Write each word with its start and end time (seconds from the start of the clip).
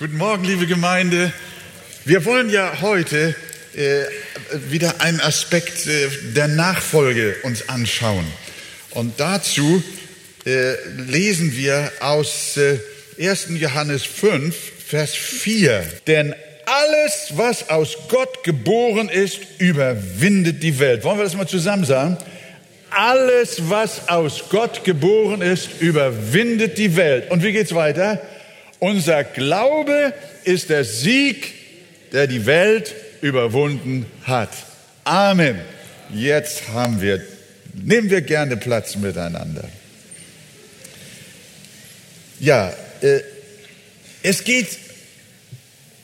Guten 0.00 0.16
Morgen, 0.16 0.44
liebe 0.44 0.66
Gemeinde. 0.66 1.30
Wir 2.06 2.24
wollen 2.24 2.48
ja 2.48 2.80
heute 2.80 3.34
äh, 3.76 4.04
wieder 4.70 5.02
einen 5.02 5.20
Aspekt 5.20 5.86
äh, 5.86 6.08
der 6.34 6.48
Nachfolge 6.48 7.36
uns 7.42 7.68
anschauen. 7.68 8.24
Und 8.92 9.20
dazu 9.20 9.82
äh, 10.46 10.72
lesen 10.96 11.54
wir 11.54 11.92
aus 12.00 12.58
1. 13.18 13.50
Äh, 13.50 13.52
Johannes 13.56 14.04
5, 14.04 14.56
Vers 14.86 15.14
4. 15.14 15.84
Denn 16.06 16.34
alles, 16.64 17.32
was 17.32 17.68
aus 17.68 17.98
Gott 18.08 18.42
geboren 18.42 19.10
ist, 19.10 19.40
überwindet 19.58 20.62
die 20.62 20.78
Welt. 20.78 21.04
Wollen 21.04 21.18
wir 21.18 21.24
das 21.24 21.36
mal 21.36 21.46
zusammen 21.46 21.84
sagen? 21.84 22.16
Alles, 22.88 23.68
was 23.68 24.08
aus 24.08 24.44
Gott 24.48 24.82
geboren 24.82 25.42
ist, 25.42 25.68
überwindet 25.78 26.78
die 26.78 26.96
Welt. 26.96 27.30
Und 27.30 27.42
wie 27.42 27.52
geht's 27.52 27.74
weiter? 27.74 28.18
Unser 28.80 29.24
Glaube 29.24 30.14
ist 30.44 30.70
der 30.70 30.84
Sieg, 30.84 31.52
der 32.12 32.26
die 32.26 32.46
Welt 32.46 32.94
überwunden 33.20 34.06
hat. 34.22 34.50
Amen. 35.04 35.60
Jetzt 36.14 36.68
haben 36.68 37.00
wir, 37.00 37.22
nehmen 37.74 38.10
wir 38.10 38.22
gerne 38.22 38.56
Platz 38.56 38.96
miteinander. 38.96 39.68
Ja, 42.40 42.72
äh, 43.02 43.20
es 44.22 44.44
geht 44.44 44.78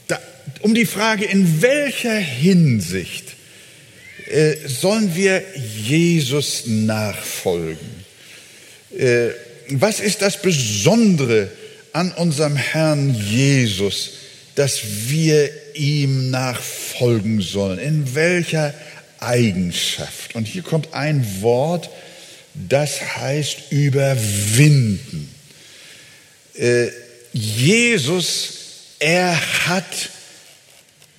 da, 0.08 0.20
um 0.60 0.74
die 0.74 0.84
Frage, 0.84 1.24
in 1.24 1.62
welcher 1.62 2.18
Hinsicht 2.18 3.24
äh, 4.28 4.54
sollen 4.66 5.14
wir 5.14 5.42
Jesus 5.82 6.64
nachfolgen? 6.66 8.04
Äh, 8.96 9.30
was 9.70 10.00
ist 10.00 10.20
das 10.20 10.40
Besondere 10.40 11.50
an 11.96 12.12
unserem 12.12 12.56
Herrn 12.56 13.14
Jesus, 13.14 14.10
dass 14.54 14.82
wir 15.08 15.50
ihm 15.72 16.30
nachfolgen 16.30 17.40
sollen. 17.40 17.78
In 17.78 18.14
welcher 18.14 18.74
Eigenschaft? 19.18 20.34
Und 20.34 20.46
hier 20.46 20.60
kommt 20.60 20.92
ein 20.92 21.26
Wort, 21.40 21.88
das 22.52 23.16
heißt 23.16 23.72
überwinden. 23.72 25.34
Äh, 26.52 26.88
Jesus, 27.32 28.52
er 28.98 29.34
hat 29.66 30.10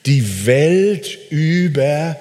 die 0.05 0.45
Welt 0.45 1.17
überwunden. 1.31 2.17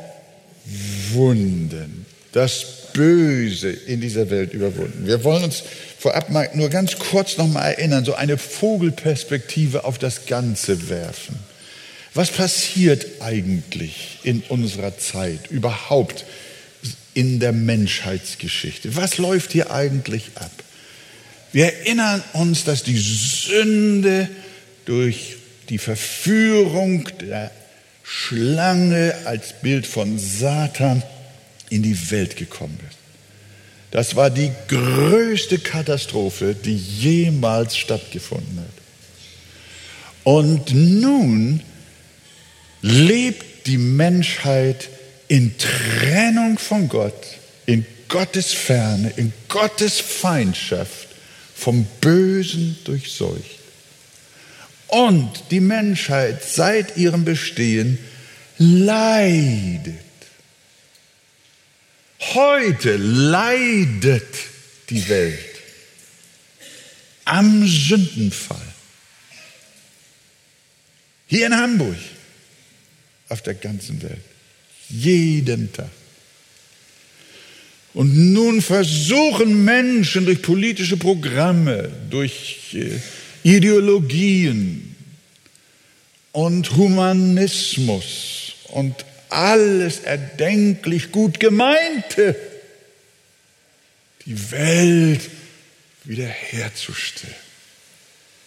Das 2.32 2.64
Böse 2.94 3.68
in 3.68 4.00
dieser 4.00 4.30
Welt 4.30 4.54
überwunden. 4.54 5.06
Wir 5.06 5.22
wollen 5.24 5.44
uns 5.44 5.62
vorab 6.06 6.30
mal 6.30 6.48
nur 6.54 6.68
ganz 6.68 7.00
kurz 7.00 7.36
noch 7.36 7.48
mal 7.48 7.62
erinnern, 7.62 8.04
so 8.04 8.14
eine 8.14 8.38
Vogelperspektive 8.38 9.82
auf 9.82 9.98
das 9.98 10.26
Ganze 10.26 10.88
werfen. 10.88 11.36
Was 12.14 12.30
passiert 12.30 13.04
eigentlich 13.18 14.20
in 14.22 14.44
unserer 14.48 14.96
Zeit 14.98 15.50
überhaupt 15.50 16.24
in 17.14 17.40
der 17.40 17.50
Menschheitsgeschichte? 17.50 18.94
Was 18.94 19.18
läuft 19.18 19.50
hier 19.50 19.72
eigentlich 19.72 20.30
ab? 20.36 20.52
Wir 21.52 21.72
erinnern 21.74 22.22
uns, 22.34 22.62
dass 22.62 22.84
die 22.84 22.98
Sünde 22.98 24.28
durch 24.84 25.38
die 25.70 25.78
Verführung 25.78 27.08
der 27.20 27.50
Schlange 28.04 29.12
als 29.24 29.54
Bild 29.60 29.88
von 29.88 30.20
Satan 30.20 31.02
in 31.68 31.82
die 31.82 32.12
Welt 32.12 32.36
gekommen 32.36 32.78
ist. 32.88 32.95
Das 33.90 34.16
war 34.16 34.30
die 34.30 34.50
größte 34.68 35.58
Katastrophe, 35.58 36.54
die 36.54 36.76
jemals 36.76 37.76
stattgefunden 37.76 38.58
hat. 38.58 38.66
Und 40.24 40.74
nun 40.74 41.60
lebt 42.82 43.66
die 43.66 43.78
Menschheit 43.78 44.88
in 45.28 45.56
Trennung 45.58 46.58
von 46.58 46.88
Gott, 46.88 47.38
in 47.64 47.86
Gottes 48.08 48.52
Ferne, 48.52 49.12
in 49.16 49.32
Gottes 49.48 50.00
Feindschaft, 50.00 51.08
vom 51.54 51.86
Bösen 52.00 52.76
durchseucht. 52.84 53.58
Und 54.88 55.30
die 55.50 55.60
Menschheit 55.60 56.44
seit 56.44 56.96
ihrem 56.96 57.24
Bestehen 57.24 57.98
leidet 58.58 60.05
Heute 62.20 62.96
leidet 62.96 64.34
die 64.88 65.08
Welt 65.08 65.56
am 67.24 67.66
Sündenfall. 67.66 68.60
Hier 71.26 71.46
in 71.46 71.56
Hamburg, 71.56 71.96
auf 73.28 73.42
der 73.42 73.54
ganzen 73.54 74.00
Welt, 74.02 74.22
jeden 74.88 75.72
Tag. 75.72 75.90
Und 77.92 78.32
nun 78.32 78.60
versuchen 78.62 79.64
Menschen 79.64 80.26
durch 80.26 80.42
politische 80.42 80.96
Programme, 80.96 81.90
durch 82.10 82.74
äh, 82.74 83.00
Ideologien 83.42 84.94
und 86.32 86.76
Humanismus 86.76 88.52
und 88.68 88.94
alles 89.28 90.00
erdenklich 90.00 91.12
gut 91.12 91.40
gemeinte, 91.40 92.36
die 94.24 94.50
Welt 94.50 95.30
wiederherzustellen, 96.04 97.34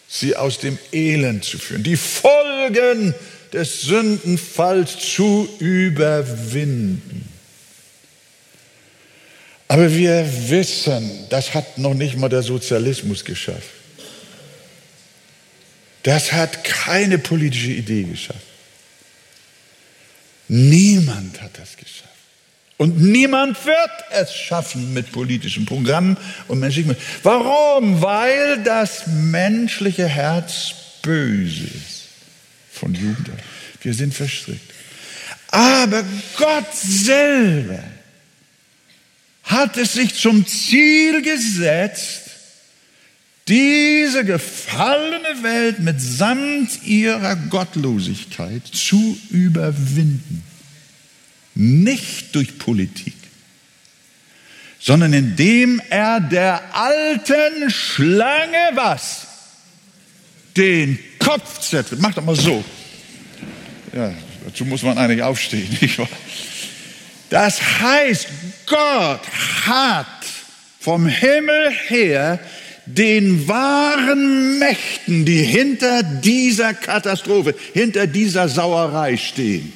sie 0.08 0.36
aus 0.36 0.58
dem 0.58 0.78
Elend 0.92 1.44
zu 1.44 1.58
führen, 1.58 1.82
die 1.82 1.96
Folgen 1.96 3.14
des 3.52 3.82
Sündenfalls 3.82 4.98
zu 4.98 5.48
überwinden. 5.58 7.28
Aber 9.68 9.94
wir 9.94 10.28
wissen, 10.48 11.26
das 11.28 11.54
hat 11.54 11.78
noch 11.78 11.94
nicht 11.94 12.16
mal 12.16 12.28
der 12.28 12.42
Sozialismus 12.42 13.24
geschafft. 13.24 13.70
Das 16.02 16.32
hat 16.32 16.64
keine 16.64 17.18
politische 17.18 17.70
Idee 17.70 18.02
geschafft. 18.04 18.49
Niemand 20.52 21.40
hat 21.40 21.56
das 21.60 21.76
geschafft. 21.76 22.08
Und 22.76 23.00
niemand 23.00 23.64
wird 23.64 23.90
es 24.10 24.34
schaffen 24.34 24.92
mit 24.92 25.12
politischen 25.12 25.64
Programmen 25.64 26.16
und 26.48 26.58
menschlichen. 26.58 26.96
Warum? 27.22 28.02
Weil 28.02 28.60
das 28.64 29.06
menschliche 29.06 30.08
Herz 30.08 30.72
böse 31.02 31.66
ist. 31.66 32.08
Von 32.72 32.94
Jugend 32.94 33.28
an. 33.28 33.38
Wir 33.82 33.94
sind 33.94 34.12
verstrickt. 34.12 34.72
Aber 35.52 36.02
Gott 36.36 36.74
selber 36.74 37.84
hat 39.44 39.76
es 39.76 39.92
sich 39.92 40.16
zum 40.16 40.44
Ziel 40.48 41.22
gesetzt, 41.22 42.19
diese 43.50 44.24
gefallene 44.24 45.42
Welt 45.42 45.80
mitsamt 45.80 46.84
ihrer 46.84 47.34
Gottlosigkeit 47.34 48.64
zu 48.64 49.18
überwinden. 49.30 50.44
Nicht 51.56 52.34
durch 52.36 52.58
Politik, 52.58 53.16
sondern 54.78 55.12
indem 55.12 55.82
er 55.90 56.20
der 56.20 56.74
alten 56.74 57.70
Schlange 57.70 58.70
was? 58.74 59.26
Den 60.56 60.98
Kopf 61.18 61.60
zertritt. 61.60 62.00
Mach 62.00 62.14
doch 62.14 62.24
mal 62.24 62.36
so. 62.36 62.64
Ja, 63.92 64.14
dazu 64.44 64.64
muss 64.64 64.82
man 64.82 64.96
eigentlich 64.96 65.22
aufstehen. 65.22 65.76
Das 67.30 67.62
heißt, 67.80 68.26
Gott 68.66 69.20
hat 69.64 70.06
vom 70.80 71.06
Himmel 71.06 71.70
her 71.86 72.40
den 72.96 73.48
wahren 73.48 74.58
Mächten, 74.58 75.24
die 75.24 75.42
hinter 75.42 76.02
dieser 76.02 76.74
Katastrophe, 76.74 77.54
hinter 77.72 78.06
dieser 78.06 78.48
Sauerei 78.48 79.16
stehen. 79.16 79.72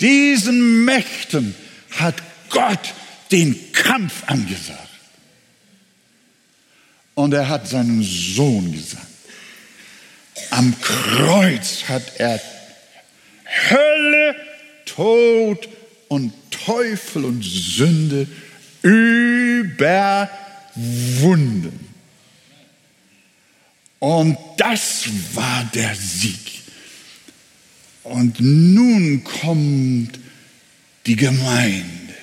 Diesen 0.00 0.84
Mächten 0.84 1.54
hat 1.90 2.16
Gott 2.50 2.94
den 3.30 3.72
Kampf 3.72 4.22
angesagt. 4.26 4.88
Und 7.14 7.34
er 7.34 7.48
hat 7.48 7.68
seinen 7.68 8.02
Sohn 8.02 8.72
gesandt. 8.72 9.06
Am 10.50 10.74
Kreuz 10.80 11.84
hat 11.88 12.12
er 12.18 12.40
Hölle, 13.70 14.36
Tod 14.84 15.68
und 16.06 16.32
Teufel 16.50 17.24
und 17.24 17.42
Sünde 17.42 18.28
über 18.82 20.30
Wunden. 21.20 21.88
Und 23.98 24.38
das 24.56 25.08
war 25.34 25.68
der 25.74 25.94
Sieg. 25.96 26.62
Und 28.04 28.40
nun 28.40 29.24
kommt 29.24 30.18
die 31.06 31.16
Gemeinde. 31.16 32.14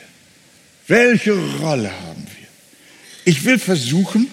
Welche 0.88 1.34
Rolle 1.34 1.92
haben 1.92 2.24
wir? 2.24 2.48
Ich 3.26 3.44
will 3.44 3.60
versuchen, 3.60 4.28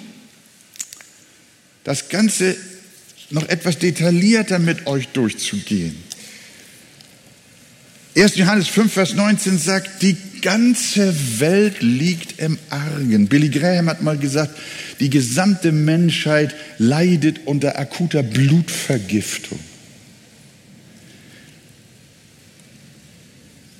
das 1.84 2.08
Ganze 2.08 2.56
noch 3.30 3.48
etwas 3.48 3.78
detaillierter 3.78 4.58
mit 4.58 4.86
euch 4.86 5.08
durchzugehen. 5.08 5.96
1. 8.16 8.36
Johannes 8.36 8.68
5, 8.68 8.92
Vers 8.92 9.14
19 9.14 9.58
sagt, 9.58 10.02
die 10.02 10.16
ganze 10.42 11.14
Welt 11.40 11.80
liegt 11.80 12.38
im 12.38 12.58
Argen. 12.68 13.28
Billy 13.28 13.48
Graham 13.48 13.88
hat 13.88 14.02
mal 14.02 14.18
gesagt, 14.18 14.58
die 15.00 15.08
gesamte 15.08 15.72
Menschheit 15.72 16.54
leidet 16.78 17.46
unter 17.46 17.78
akuter 17.78 18.22
Blutvergiftung. 18.22 19.58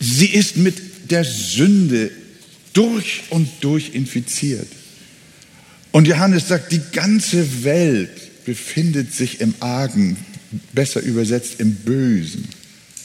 Sie 0.00 0.26
ist 0.26 0.56
mit 0.56 1.10
der 1.10 1.24
Sünde 1.24 2.10
durch 2.72 3.24
und 3.30 3.48
durch 3.60 3.94
infiziert. 3.94 4.66
Und 5.92 6.08
Johannes 6.08 6.48
sagt, 6.48 6.72
die 6.72 6.80
ganze 6.92 7.64
Welt 7.64 8.44
befindet 8.44 9.12
sich 9.12 9.40
im 9.40 9.54
Argen, 9.60 10.16
besser 10.72 11.00
übersetzt 11.00 11.60
im 11.60 11.74
Bösen. 11.74 12.48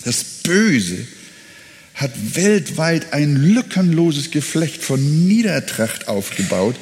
Das 0.05 0.23
Böse 0.43 1.05
hat 1.97 2.35
weltweit 2.35 3.11
ein 3.11 3.35
lückenloses 3.35 4.29
Geflecht 4.29 4.83
von 4.83 5.27
Niedertracht 5.27 6.07
aufgebaut, 6.07 6.75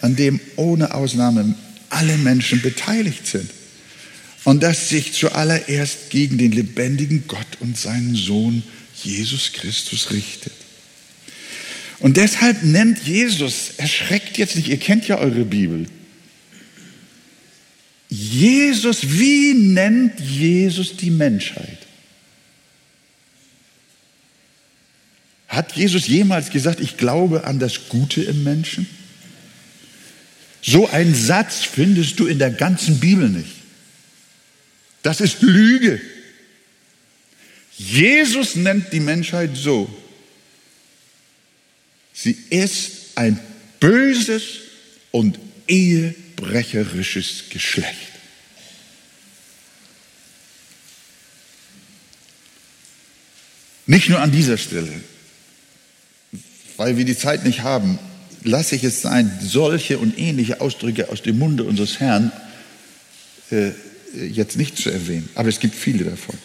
an 0.00 0.16
dem 0.16 0.40
ohne 0.56 0.94
Ausnahme 0.94 1.54
alle 1.90 2.16
Menschen 2.16 2.62
beteiligt 2.62 3.26
sind. 3.26 3.50
Und 4.44 4.62
das 4.62 4.88
sich 4.88 5.12
zuallererst 5.12 6.10
gegen 6.10 6.38
den 6.38 6.52
lebendigen 6.52 7.24
Gott 7.28 7.46
und 7.60 7.78
seinen 7.78 8.16
Sohn 8.16 8.62
Jesus 9.04 9.52
Christus 9.52 10.10
richtet. 10.10 10.54
Und 11.98 12.16
deshalb 12.16 12.64
nennt 12.64 13.04
Jesus, 13.04 13.72
erschreckt 13.76 14.38
jetzt 14.38 14.56
nicht, 14.56 14.68
ihr 14.68 14.78
kennt 14.78 15.06
ja 15.06 15.18
eure 15.18 15.44
Bibel. 15.44 15.86
Jesus, 18.08 19.18
wie 19.18 19.54
nennt 19.54 20.18
Jesus 20.18 20.96
die 20.96 21.10
Menschheit? 21.10 21.81
Hat 25.52 25.76
Jesus 25.76 26.06
jemals 26.06 26.48
gesagt, 26.48 26.80
ich 26.80 26.96
glaube 26.96 27.44
an 27.44 27.58
das 27.58 27.90
Gute 27.90 28.22
im 28.22 28.42
Menschen? 28.42 28.88
So 30.62 30.88
einen 30.88 31.14
Satz 31.14 31.62
findest 31.62 32.18
du 32.18 32.26
in 32.26 32.38
der 32.38 32.50
ganzen 32.50 33.00
Bibel 33.00 33.28
nicht. 33.28 33.52
Das 35.02 35.20
ist 35.20 35.42
Lüge. 35.42 36.00
Jesus 37.76 38.56
nennt 38.56 38.94
die 38.94 39.00
Menschheit 39.00 39.50
so. 39.54 39.94
Sie 42.14 42.38
ist 42.48 42.92
ein 43.16 43.38
böses 43.78 44.44
und 45.10 45.38
ehebrecherisches 45.68 47.50
Geschlecht. 47.50 48.08
Nicht 53.84 54.08
nur 54.08 54.20
an 54.20 54.32
dieser 54.32 54.56
Stelle 54.56 55.11
weil 56.82 56.96
wir 56.96 57.04
die 57.04 57.16
Zeit 57.16 57.44
nicht 57.44 57.62
haben, 57.62 58.00
lasse 58.42 58.74
ich 58.74 58.82
es 58.82 59.02
sein, 59.02 59.30
solche 59.40 59.98
und 59.98 60.18
ähnliche 60.18 60.60
Ausdrücke 60.60 61.10
aus 61.10 61.22
dem 61.22 61.38
Munde 61.38 61.62
unseres 61.62 62.00
Herrn 62.00 62.32
äh, 63.52 63.70
jetzt 64.28 64.56
nicht 64.56 64.76
zu 64.76 64.90
erwähnen. 64.90 65.28
Aber 65.36 65.48
es 65.48 65.60
gibt 65.60 65.76
viele 65.76 66.02
davon. 66.02 66.36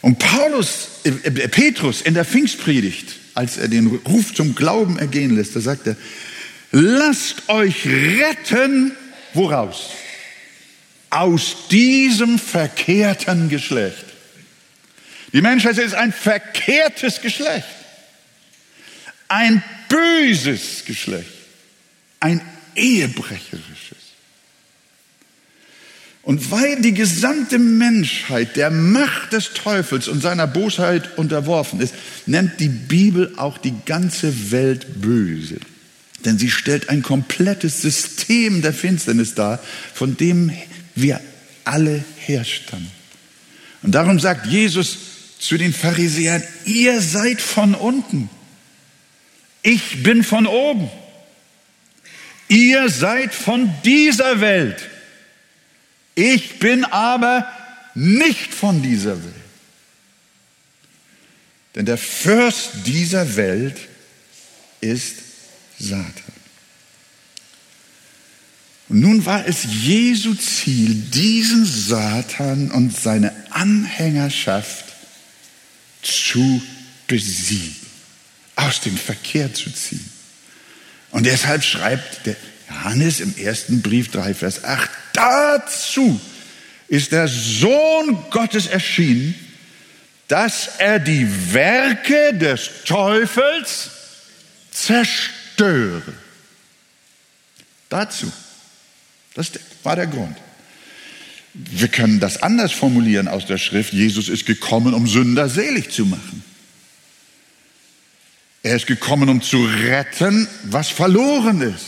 Und 0.00 0.18
Paulus, 0.18 0.88
äh, 1.04 1.10
äh, 1.10 1.48
Petrus 1.48 2.02
in 2.02 2.14
der 2.14 2.24
Pfingstpredigt, 2.24 3.14
als 3.34 3.58
er 3.58 3.68
den 3.68 3.86
Ruf 4.08 4.34
zum 4.34 4.56
Glauben 4.56 4.98
ergehen 4.98 5.36
lässt, 5.36 5.54
da 5.54 5.60
sagt 5.60 5.86
er, 5.86 5.96
lasst 6.72 7.48
euch 7.48 7.86
retten, 7.86 8.90
woraus? 9.34 9.90
Aus 11.10 11.68
diesem 11.70 12.40
verkehrten 12.40 13.50
Geschlecht. 13.50 14.06
Die 15.32 15.42
Menschheit 15.42 15.78
ist 15.78 15.94
ein 15.94 16.12
verkehrtes 16.12 17.20
Geschlecht 17.20 17.79
ein 19.30 19.62
böses 19.88 20.84
Geschlecht, 20.84 21.30
ein 22.18 22.40
ehebrecherisches. 22.74 23.98
Und 26.22 26.50
weil 26.50 26.82
die 26.82 26.92
gesamte 26.92 27.58
Menschheit 27.58 28.56
der 28.56 28.70
Macht 28.70 29.32
des 29.32 29.54
Teufels 29.54 30.08
und 30.08 30.20
seiner 30.20 30.46
Bosheit 30.46 31.16
unterworfen 31.16 31.80
ist, 31.80 31.94
nennt 32.26 32.60
die 32.60 32.68
Bibel 32.68 33.32
auch 33.36 33.56
die 33.56 33.74
ganze 33.86 34.50
Welt 34.50 35.00
böse. 35.00 35.58
Denn 36.24 36.36
sie 36.36 36.50
stellt 36.50 36.90
ein 36.90 37.02
komplettes 37.02 37.80
System 37.80 38.60
der 38.60 38.74
Finsternis 38.74 39.34
dar, 39.34 39.60
von 39.94 40.16
dem 40.16 40.52
wir 40.94 41.20
alle 41.64 42.04
herstammen. 42.18 42.90
Und 43.82 43.94
darum 43.94 44.20
sagt 44.20 44.46
Jesus 44.46 44.98
zu 45.38 45.56
den 45.56 45.72
Pharisäern, 45.72 46.42
ihr 46.66 47.00
seid 47.00 47.40
von 47.40 47.74
unten 47.74 48.28
ich 49.62 50.02
bin 50.02 50.24
von 50.24 50.46
oben. 50.46 50.90
Ihr 52.48 52.88
seid 52.88 53.34
von 53.34 53.72
dieser 53.84 54.40
Welt. 54.40 54.88
Ich 56.14 56.58
bin 56.58 56.84
aber 56.84 57.46
nicht 57.94 58.52
von 58.52 58.82
dieser 58.82 59.22
Welt. 59.22 59.34
Denn 61.74 61.86
der 61.86 61.98
Fürst 61.98 62.70
dieser 62.86 63.36
Welt 63.36 63.76
ist 64.80 65.16
Satan. 65.78 66.12
Und 68.88 69.00
nun 69.00 69.24
war 69.24 69.46
es 69.46 69.64
Jesu 69.84 70.34
Ziel, 70.34 70.94
diesen 70.94 71.64
Satan 71.64 72.72
und 72.72 72.96
seine 72.96 73.32
Anhängerschaft 73.50 74.86
zu 76.02 76.60
besiegen 77.06 77.79
aus 78.66 78.80
dem 78.80 78.96
Verkehr 78.96 79.52
zu 79.52 79.70
ziehen. 79.70 80.04
Und 81.10 81.26
deshalb 81.26 81.64
schreibt 81.64 82.26
der 82.26 82.36
Johannes 82.68 83.20
im 83.20 83.36
ersten 83.36 83.82
Brief 83.82 84.10
3, 84.10 84.34
Vers 84.34 84.64
8, 84.64 84.88
dazu 85.12 86.20
ist 86.88 87.12
der 87.12 87.28
Sohn 87.28 88.18
Gottes 88.30 88.66
erschienen, 88.66 89.34
dass 90.28 90.68
er 90.78 91.00
die 91.00 91.26
Werke 91.52 92.34
des 92.34 92.70
Teufels 92.84 93.90
zerstöre. 94.70 96.12
Dazu. 97.88 98.30
Das 99.34 99.50
war 99.82 99.96
der 99.96 100.06
Grund. 100.06 100.36
Wir 101.54 101.88
können 101.88 102.20
das 102.20 102.42
anders 102.42 102.72
formulieren 102.72 103.26
aus 103.26 103.46
der 103.46 103.58
Schrift. 103.58 103.92
Jesus 103.92 104.28
ist 104.28 104.46
gekommen, 104.46 104.94
um 104.94 105.08
Sünder 105.08 105.48
selig 105.48 105.90
zu 105.90 106.06
machen. 106.06 106.44
Er 108.62 108.76
ist 108.76 108.86
gekommen, 108.86 109.28
um 109.28 109.42
zu 109.42 109.64
retten, 109.64 110.46
was 110.64 110.88
verloren 110.88 111.62
ist. 111.62 111.86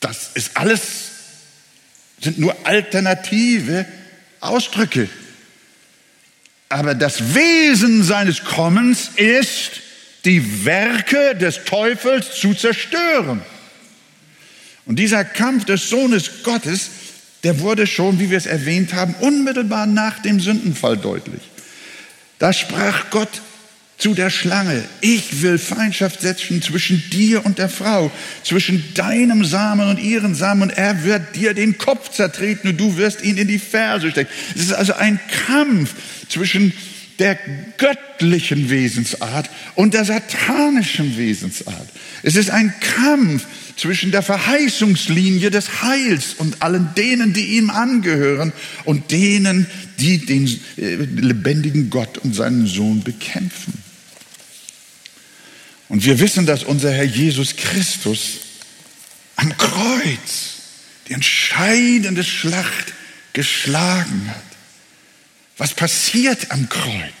Das 0.00 0.30
ist 0.34 0.56
alles, 0.56 0.80
sind 2.20 2.38
nur 2.38 2.56
alternative 2.66 3.86
Ausdrücke. 4.40 5.08
Aber 6.68 6.94
das 6.94 7.34
Wesen 7.34 8.02
seines 8.02 8.44
Kommens 8.44 9.10
ist, 9.16 9.72
die 10.24 10.64
Werke 10.64 11.36
des 11.36 11.64
Teufels 11.64 12.34
zu 12.38 12.54
zerstören. 12.54 13.42
Und 14.86 14.96
dieser 14.96 15.24
Kampf 15.24 15.64
des 15.64 15.88
Sohnes 15.88 16.42
Gottes, 16.42 16.90
der 17.44 17.60
wurde 17.60 17.86
schon, 17.86 18.18
wie 18.18 18.30
wir 18.30 18.38
es 18.38 18.46
erwähnt 18.46 18.92
haben, 18.94 19.14
unmittelbar 19.20 19.86
nach 19.86 20.20
dem 20.20 20.40
Sündenfall 20.40 20.96
deutlich. 20.96 21.42
Da 22.38 22.52
sprach 22.52 23.10
Gott 23.10 23.42
zu 24.00 24.14
der 24.14 24.30
Schlange. 24.30 24.82
Ich 25.00 25.42
will 25.42 25.58
Feindschaft 25.58 26.22
setzen 26.22 26.62
zwischen 26.62 27.02
dir 27.10 27.44
und 27.44 27.58
der 27.58 27.68
Frau, 27.68 28.10
zwischen 28.42 28.82
deinem 28.94 29.44
Samen 29.44 29.88
und 29.88 30.00
ihren 30.00 30.34
Samen 30.34 30.62
und 30.62 30.70
er 30.70 31.04
wird 31.04 31.36
dir 31.36 31.54
den 31.54 31.78
Kopf 31.78 32.10
zertreten 32.10 32.70
und 32.70 32.80
du 32.80 32.96
wirst 32.96 33.22
ihn 33.22 33.36
in 33.36 33.46
die 33.46 33.58
Ferse 33.58 34.10
stecken. 34.10 34.30
Es 34.54 34.62
ist 34.62 34.72
also 34.72 34.94
ein 34.94 35.20
Kampf 35.46 35.94
zwischen 36.28 36.72
der 37.18 37.38
göttlichen 37.76 38.70
Wesensart 38.70 39.50
und 39.74 39.92
der 39.92 40.06
satanischen 40.06 41.18
Wesensart. 41.18 41.88
Es 42.22 42.34
ist 42.34 42.50
ein 42.50 42.72
Kampf 42.80 43.44
zwischen 43.76 44.10
der 44.10 44.22
Verheißungslinie 44.22 45.50
des 45.50 45.82
Heils 45.82 46.34
und 46.38 46.62
allen 46.62 46.88
denen, 46.96 47.34
die 47.34 47.58
ihm 47.58 47.68
angehören 47.68 48.52
und 48.84 49.10
denen, 49.10 49.66
die 49.98 50.24
den 50.24 50.46
äh, 50.78 50.96
lebendigen 50.96 51.90
Gott 51.90 52.18
und 52.18 52.34
seinen 52.34 52.66
Sohn 52.66 53.02
bekämpfen. 53.02 53.79
Und 55.90 56.04
wir 56.04 56.20
wissen, 56.20 56.46
dass 56.46 56.62
unser 56.62 56.92
Herr 56.92 57.04
Jesus 57.04 57.56
Christus 57.56 58.38
am 59.36 59.56
Kreuz 59.58 60.54
die 61.08 61.14
entscheidende 61.14 62.24
Schlacht 62.24 62.94
geschlagen 63.32 64.28
hat. 64.28 64.42
Was 65.58 65.74
passiert 65.74 66.52
am 66.52 66.68
Kreuz? 66.68 67.12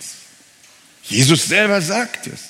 Jesus 1.02 1.46
selber 1.46 1.82
sagt 1.82 2.28
es 2.28 2.40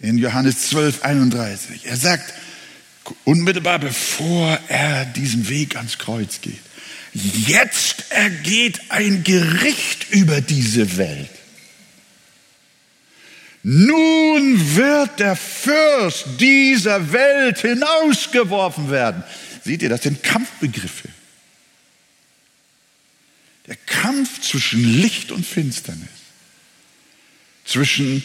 in 0.00 0.16
Johannes 0.16 0.68
12, 0.68 1.02
31. 1.02 1.86
Er 1.86 1.96
sagt 1.96 2.32
unmittelbar 3.24 3.80
bevor 3.80 4.58
er 4.68 5.06
diesen 5.06 5.48
Weg 5.48 5.76
ans 5.76 5.98
Kreuz 5.98 6.40
geht, 6.40 6.60
Jetzt 7.46 8.10
ergeht 8.10 8.80
ein 8.90 9.24
Gericht 9.24 10.10
über 10.10 10.42
diese 10.42 10.98
Welt. 10.98 11.30
Nun 13.68 14.76
wird 14.76 15.18
der 15.18 15.34
Fürst 15.34 16.38
dieser 16.38 17.10
Welt 17.10 17.58
hinausgeworfen 17.58 18.92
werden. 18.92 19.24
Seht 19.64 19.82
ihr, 19.82 19.88
das 19.88 20.04
sind 20.04 20.22
Kampfbegriffe. 20.22 21.08
Der 23.66 23.74
Kampf 23.74 24.40
zwischen 24.40 24.84
Licht 24.84 25.32
und 25.32 25.44
Finsternis, 25.44 26.06
zwischen 27.64 28.22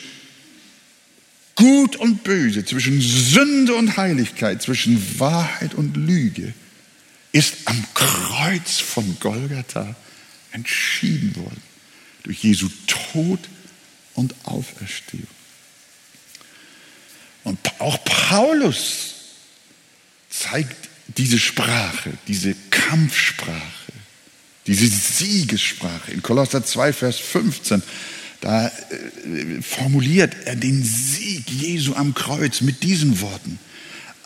Gut 1.55 1.95
und 1.95 2.24
Böse, 2.24 2.63
zwischen 2.63 3.01
Sünde 3.01 3.74
und 3.74 3.98
Heiligkeit, 3.98 4.62
zwischen 4.62 5.19
Wahrheit 5.19 5.74
und 5.74 5.98
Lüge, 5.98 6.53
ist 7.31 7.55
am 7.65 7.83
Kreuz 7.95 8.77
von 8.77 9.17
Golgatha 9.19 9.95
entschieden 10.51 11.36
worden. 11.36 11.63
Durch 12.21 12.43
Jesu 12.43 12.69
Tod 12.86 13.39
und 14.15 14.35
Auferstehung. 14.43 15.27
Und 17.43 17.59
auch 17.79 18.03
Paulus 18.03 19.15
zeigt 20.29 20.89
diese 21.17 21.39
Sprache, 21.39 22.13
diese 22.27 22.55
Kampfsprache, 22.69 23.59
diese 24.67 24.87
Siegessprache. 24.87 26.11
In 26.11 26.21
Kolosser 26.21 26.63
2, 26.63 26.93
Vers 26.93 27.17
15, 27.17 27.81
da 28.41 28.67
äh, 28.67 29.61
formuliert 29.61 30.35
er 30.45 30.55
den 30.55 30.83
Sieg 30.83 31.49
Jesu 31.49 31.95
am 31.95 32.13
Kreuz 32.13 32.61
mit 32.61 32.83
diesen 32.83 33.21
Worten. 33.21 33.59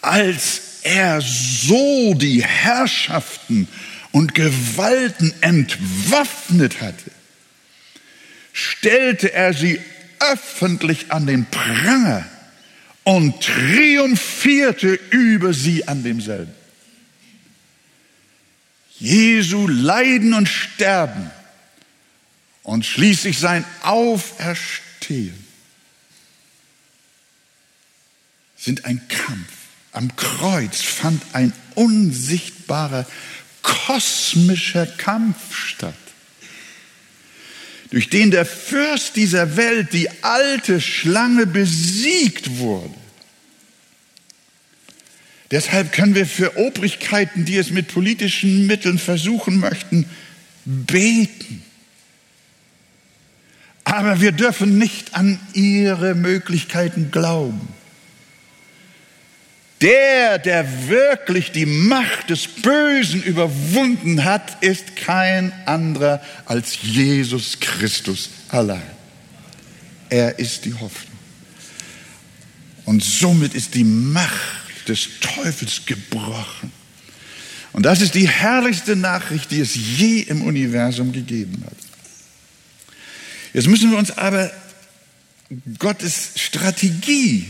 Als 0.01 0.61
er 0.83 1.21
so 1.21 2.13
die 2.13 2.43
Herrschaften 2.43 3.67
und 4.11 4.35
Gewalten 4.35 5.33
entwaffnet 5.41 6.79
hatte, 6.81 7.11
stellte 8.55 9.33
er 9.33 9.53
sie 9.53 9.81
öffentlich 10.31 11.11
an 11.11 11.27
den 11.27 11.45
Pranger 11.45 12.25
und 13.03 13.43
triumphierte 13.43 14.97
über 15.11 15.53
sie 15.53 15.87
an 15.89 16.03
demselben. 16.03 16.53
Jesu 18.97 19.67
Leiden 19.67 20.33
und 20.33 20.47
Sterben 20.47 21.29
und 22.63 22.85
schließlich 22.85 23.39
sein 23.39 23.65
Auferstehen 23.83 25.45
sind 28.55 28.85
ein 28.85 29.05
Kampf. 29.09 29.51
Am 29.91 30.15
Kreuz 30.15 30.81
fand 30.81 31.21
ein 31.33 31.51
unsichtbarer 31.75 33.05
kosmischer 33.61 34.85
Kampf 34.87 35.53
statt 35.53 36.04
durch 37.95 38.09
den 38.09 38.29
der 38.29 38.45
Fürst 38.45 39.15
dieser 39.15 39.55
Welt, 39.55 39.93
die 39.93 40.09
alte 40.21 40.81
Schlange, 40.81 41.47
besiegt 41.47 42.57
wurde. 42.59 42.93
Deshalb 45.49 45.93
können 45.93 46.13
wir 46.13 46.25
für 46.25 46.57
Obrigkeiten, 46.57 47.45
die 47.45 47.55
es 47.55 47.71
mit 47.71 47.87
politischen 47.87 48.67
Mitteln 48.67 48.99
versuchen 48.99 49.61
möchten, 49.61 50.09
beten. 50.65 51.63
Aber 53.85 54.19
wir 54.19 54.33
dürfen 54.33 54.77
nicht 54.77 55.15
an 55.15 55.39
ihre 55.53 56.15
Möglichkeiten 56.15 57.11
glauben. 57.11 57.65
Der, 59.81 60.39
der 60.39 60.87
wirklich 60.87 61.51
die 61.51 61.65
Macht 61.65 62.29
des 62.29 62.47
Bösen 62.47 63.21
überwunden 63.21 64.23
hat, 64.23 64.63
ist 64.63 64.95
kein 64.95 65.51
anderer 65.65 66.21
als 66.45 66.77
Jesus 66.81 67.59
Christus 67.59 68.29
allein. 68.49 68.81
Er 70.09 70.39
ist 70.39 70.63
die 70.65 70.73
Hoffnung. 70.73 71.15
Und 72.85 73.03
somit 73.03 73.53
ist 73.53 73.73
die 73.73 73.83
Macht 73.83 74.87
des 74.87 75.09
Teufels 75.19 75.81
gebrochen. 75.85 76.71
Und 77.73 77.83
das 77.83 77.99
ist 77.99 78.15
die 78.15 78.29
herrlichste 78.29 78.95
Nachricht, 78.95 79.51
die 79.51 79.59
es 79.59 79.75
je 79.75 80.21
im 80.21 80.43
Universum 80.43 81.11
gegeben 81.11 81.61
hat. 81.65 81.75
Jetzt 83.53 83.67
müssen 83.67 83.91
wir 83.91 83.97
uns 83.97 84.11
aber 84.11 84.49
Gottes 85.79 86.31
Strategie 86.35 87.47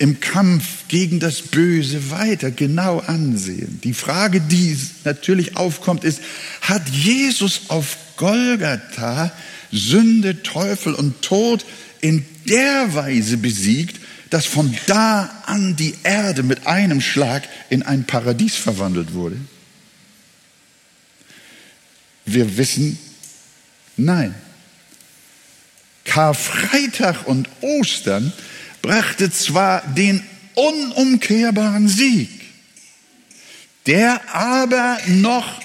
im 0.00 0.18
Kampf 0.18 0.88
gegen 0.88 1.20
das 1.20 1.42
Böse 1.42 2.10
weiter 2.10 2.50
genau 2.50 3.00
ansehen. 3.00 3.82
Die 3.84 3.92
Frage, 3.92 4.40
die 4.40 4.74
natürlich 5.04 5.58
aufkommt, 5.58 6.04
ist, 6.04 6.22
hat 6.62 6.88
Jesus 6.88 7.68
auf 7.68 7.98
Golgatha 8.16 9.30
Sünde, 9.70 10.42
Teufel 10.42 10.94
und 10.94 11.20
Tod 11.20 11.66
in 12.00 12.24
der 12.48 12.94
Weise 12.94 13.36
besiegt, 13.36 14.00
dass 14.30 14.46
von 14.46 14.74
da 14.86 15.30
an 15.44 15.76
die 15.76 15.94
Erde 16.02 16.44
mit 16.44 16.66
einem 16.66 17.02
Schlag 17.02 17.46
in 17.68 17.82
ein 17.82 18.04
Paradies 18.04 18.56
verwandelt 18.56 19.12
wurde? 19.12 19.36
Wir 22.24 22.56
wissen, 22.56 22.98
nein. 23.98 24.34
Karfreitag 26.04 27.26
und 27.26 27.50
Ostern 27.60 28.32
brachte 28.82 29.30
zwar 29.30 29.82
den 29.94 30.22
unumkehrbaren 30.54 31.88
Sieg, 31.88 32.28
der 33.86 34.20
aber 34.34 34.98
noch 35.06 35.60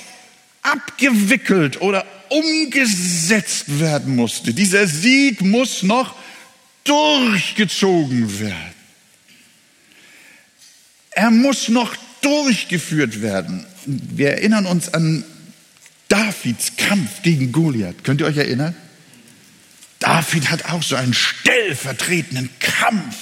abgewickelt 0.62 1.82
oder 1.82 2.06
umgesetzt 2.30 3.80
werden 3.80 4.16
musste. 4.16 4.54
Dieser 4.54 4.88
Sieg 4.88 5.42
muss 5.42 5.84
noch 5.84 6.16
durchgezogen 6.84 8.40
werden. 8.40 8.76
Er 11.12 11.32
muss 11.32 11.70
noch 11.70 11.96
durchgeführt 12.22 13.22
werden. 13.22 13.66
Wir 13.86 14.32
erinnern 14.32 14.66
uns 14.66 14.94
an 14.94 15.24
Davids 16.10 16.74
Kampf 16.76 17.22
gegen 17.22 17.52
Goliath. 17.52 18.04
Könnt 18.04 18.22
ihr 18.22 18.28
euch 18.28 18.38
erinnern? 18.38 18.76
David 20.06 20.52
hat 20.52 20.66
auch 20.66 20.84
so 20.84 20.96
einen 20.96 21.16
stellvertretenden 21.16 22.52
Kampf 22.60 23.16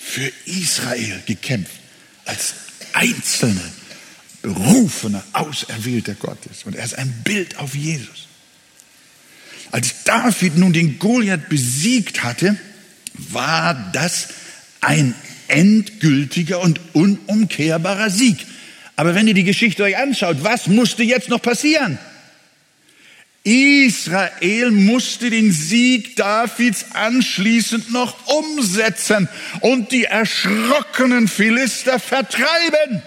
für 0.00 0.32
Israel 0.46 1.22
gekämpft, 1.26 1.70
als 2.24 2.54
einzelner, 2.92 3.70
berufener, 4.42 5.22
auserwählter 5.32 6.14
Gottes. 6.14 6.64
Und 6.64 6.74
er 6.74 6.84
ist 6.84 6.98
ein 6.98 7.22
Bild 7.22 7.56
auf 7.58 7.76
Jesus. 7.76 8.26
Als 9.70 10.02
David 10.02 10.58
nun 10.58 10.72
den 10.72 10.98
Goliath 10.98 11.48
besiegt 11.48 12.24
hatte, 12.24 12.56
war 13.14 13.74
das 13.92 14.30
ein 14.80 15.14
endgültiger 15.46 16.60
und 16.62 16.80
unumkehrbarer 16.94 18.10
Sieg. 18.10 18.44
Aber 18.96 19.14
wenn 19.14 19.28
ihr 19.28 19.34
die 19.34 19.44
Geschichte 19.44 19.84
euch 19.84 19.96
anschaut, 19.96 20.42
was 20.42 20.66
musste 20.66 21.04
jetzt 21.04 21.28
noch 21.28 21.40
passieren? 21.40 22.00
Israel 23.42 24.70
musste 24.70 25.30
den 25.30 25.50
Sieg 25.50 26.16
Davids 26.16 26.86
anschließend 26.92 27.90
noch 27.90 28.26
umsetzen 28.26 29.28
und 29.60 29.92
die 29.92 30.04
erschrockenen 30.04 31.26
Philister 31.26 31.98
vertreiben 31.98 33.02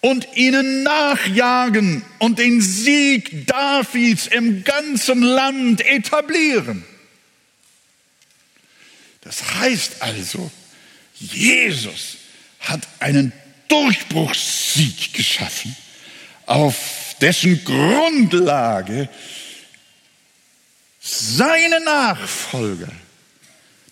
und 0.00 0.26
ihnen 0.34 0.82
nachjagen 0.82 2.02
und 2.20 2.38
den 2.38 2.62
Sieg 2.62 3.46
Davids 3.46 4.28
im 4.28 4.64
ganzen 4.64 5.20
Land 5.20 5.84
etablieren. 5.84 6.84
Das 9.20 9.56
heißt 9.56 10.00
also, 10.00 10.50
Jesus 11.14 12.16
hat 12.60 12.86
einen 13.00 13.32
Durchbruchssieg 13.68 15.12
geschaffen 15.12 15.76
auf 16.46 17.05
dessen 17.20 17.64
Grundlage 17.64 19.08
seine 21.00 21.80
Nachfolger 21.80 22.92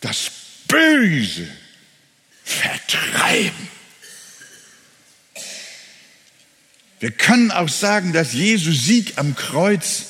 das 0.01 0.31
Böse 0.69 1.47
vertreiben. 2.45 3.69
Wir 7.01 7.11
können 7.11 7.51
auch 7.51 7.69
sagen, 7.69 8.13
dass 8.13 8.33
Jesu 8.33 8.73
Sieg 8.73 9.15
am 9.17 9.35
Kreuz 9.37 10.05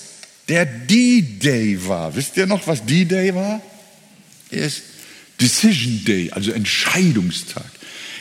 der 0.48 0.64
D-Day 0.64 1.86
war. 1.86 2.14
Wisst 2.14 2.36
ihr 2.36 2.46
noch, 2.46 2.66
was 2.66 2.84
D-Day 2.84 3.34
war? 3.34 3.60
Er 4.50 4.66
ist 4.66 4.82
Decision 5.40 6.04
Day, 6.04 6.30
also 6.30 6.52
Entscheidungstag. 6.52 7.64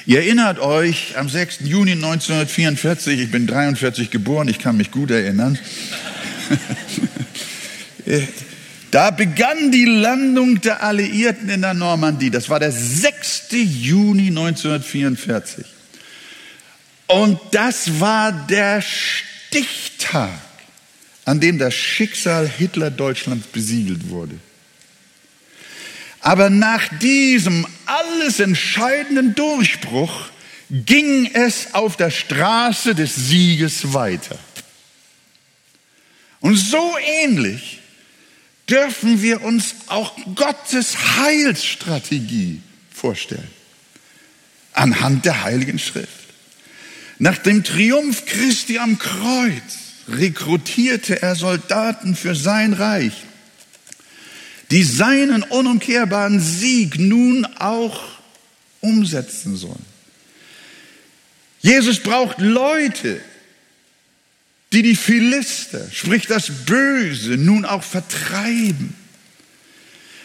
Ihr 0.06 0.20
erinnert 0.20 0.60
euch, 0.60 1.18
am 1.18 1.30
6. 1.30 1.60
Juni 1.62 1.94
1944, 1.94 3.22
ich 3.22 3.32
bin 3.32 3.48
43 3.48 4.10
geboren, 4.10 4.50
ich 4.50 4.60
kann 4.60 4.76
mich 4.76 4.92
gut 4.92 5.12
erinnern, 5.12 5.58
da 8.92 9.12
begann 9.12 9.72
die 9.72 9.86
Landung 9.86 10.60
der 10.60 10.84
Alliierten 10.84 11.48
in 11.48 11.62
der 11.62 11.74
Normandie. 11.74 12.30
Das 12.30 12.50
war 12.50 12.60
der 12.60 12.74
6. 12.74 13.48
Juni 13.52 14.28
1944. 14.28 15.66
Und 17.08 17.40
das 17.52 18.02
war 18.02 18.34
der 18.34 18.82
Stichtag, 18.82 20.32
an 21.24 21.40
dem 21.40 21.60
das 21.60 21.74
Schicksal 21.76 22.46
Hitler-Deutschlands 22.46 23.48
besiegelt 23.48 24.10
wurde. 24.10 24.36
Aber 26.24 26.50
nach 26.50 26.88
diesem 27.00 27.68
alles 27.86 28.40
entscheidenden 28.40 29.36
Durchbruch 29.36 30.30
ging 30.70 31.30
es 31.34 31.74
auf 31.74 31.98
der 31.98 32.12
Straße 32.12 32.96
des 32.96 33.14
Sieges 33.14 33.94
weiter. 33.94 34.40
Und 36.40 36.56
so 36.56 36.96
ähnlich 37.22 37.82
dürfen 38.70 39.22
wir 39.22 39.44
uns 39.44 39.76
auch 39.88 40.14
Gottes 40.34 40.96
Heilsstrategie 41.18 42.62
vorstellen. 42.90 43.52
Anhand 44.72 45.26
der 45.26 45.44
Heiligen 45.44 45.78
Schrift. 45.78 46.08
Nach 47.20 47.38
dem 47.38 47.66
Triumph 47.66 48.26
Christi 48.26 48.80
am 48.80 48.98
Kreuz 48.98 49.78
rekrutierte 50.08 51.22
er 51.22 51.36
Soldaten 51.36 52.16
für 52.16 52.34
sein 52.34 52.72
Reich, 52.72 53.14
die 54.74 54.84
seinen 54.84 55.44
unumkehrbaren 55.44 56.40
Sieg 56.40 56.98
nun 56.98 57.46
auch 57.60 58.06
umsetzen 58.82 59.56
sollen. 59.56 59.86
Jesus 61.62 62.00
braucht 62.00 62.40
Leute, 62.40 63.22
die 64.72 64.82
die 64.82 64.96
Philister, 64.96 65.88
sprich 65.92 66.26
das 66.26 66.66
Böse, 66.66 67.38
nun 67.38 67.66
auch 67.66 67.84
vertreiben, 67.84 68.96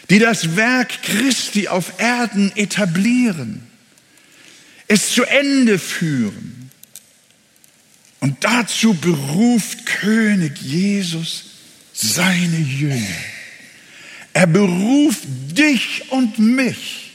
die 0.09 0.17
das 0.17 0.55
Werk 0.55 1.03
Christi 1.03 1.67
auf 1.67 1.99
Erden 1.99 2.51
etablieren, 2.55 3.67
es 4.87 5.13
zu 5.13 5.25
Ende 5.25 5.77
führen. 5.77 6.71
Und 8.19 8.43
dazu 8.43 8.95
beruft 8.95 9.85
König 9.85 10.59
Jesus 10.59 11.43
seine 11.93 12.57
Jünger. 12.57 13.05
Er 14.39 14.47
beruft 14.47 15.27
dich 15.57 16.09
und 16.13 16.39
mich 16.39 17.11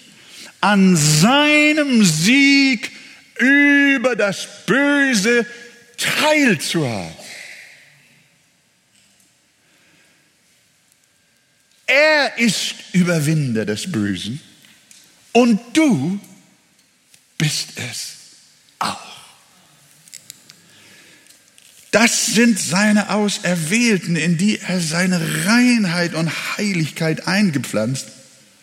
an 0.61 0.95
seinem 0.95 2.04
Sieg 2.04 2.90
über 3.38 4.14
das 4.14 4.47
Böse 4.66 5.47
teilzuhaben. 5.97 7.16
Er 11.87 12.37
ist 12.37 12.75
Überwinder 12.93 13.64
des 13.64 13.90
Bösen 13.90 14.38
und 15.33 15.59
du 15.73 16.21
bist 17.38 17.71
es 17.76 18.13
Das 21.95 22.27
sind 22.27 22.59
seine 22.59 23.11
Auserwählten, 23.11 24.17
in 24.17 24.37
die 24.37 24.59
er 24.59 24.81
seine 24.81 25.47
Reinheit 25.47 26.15
und 26.15 26.29
Heiligkeit 26.59 27.29
eingepflanzt 27.29 28.09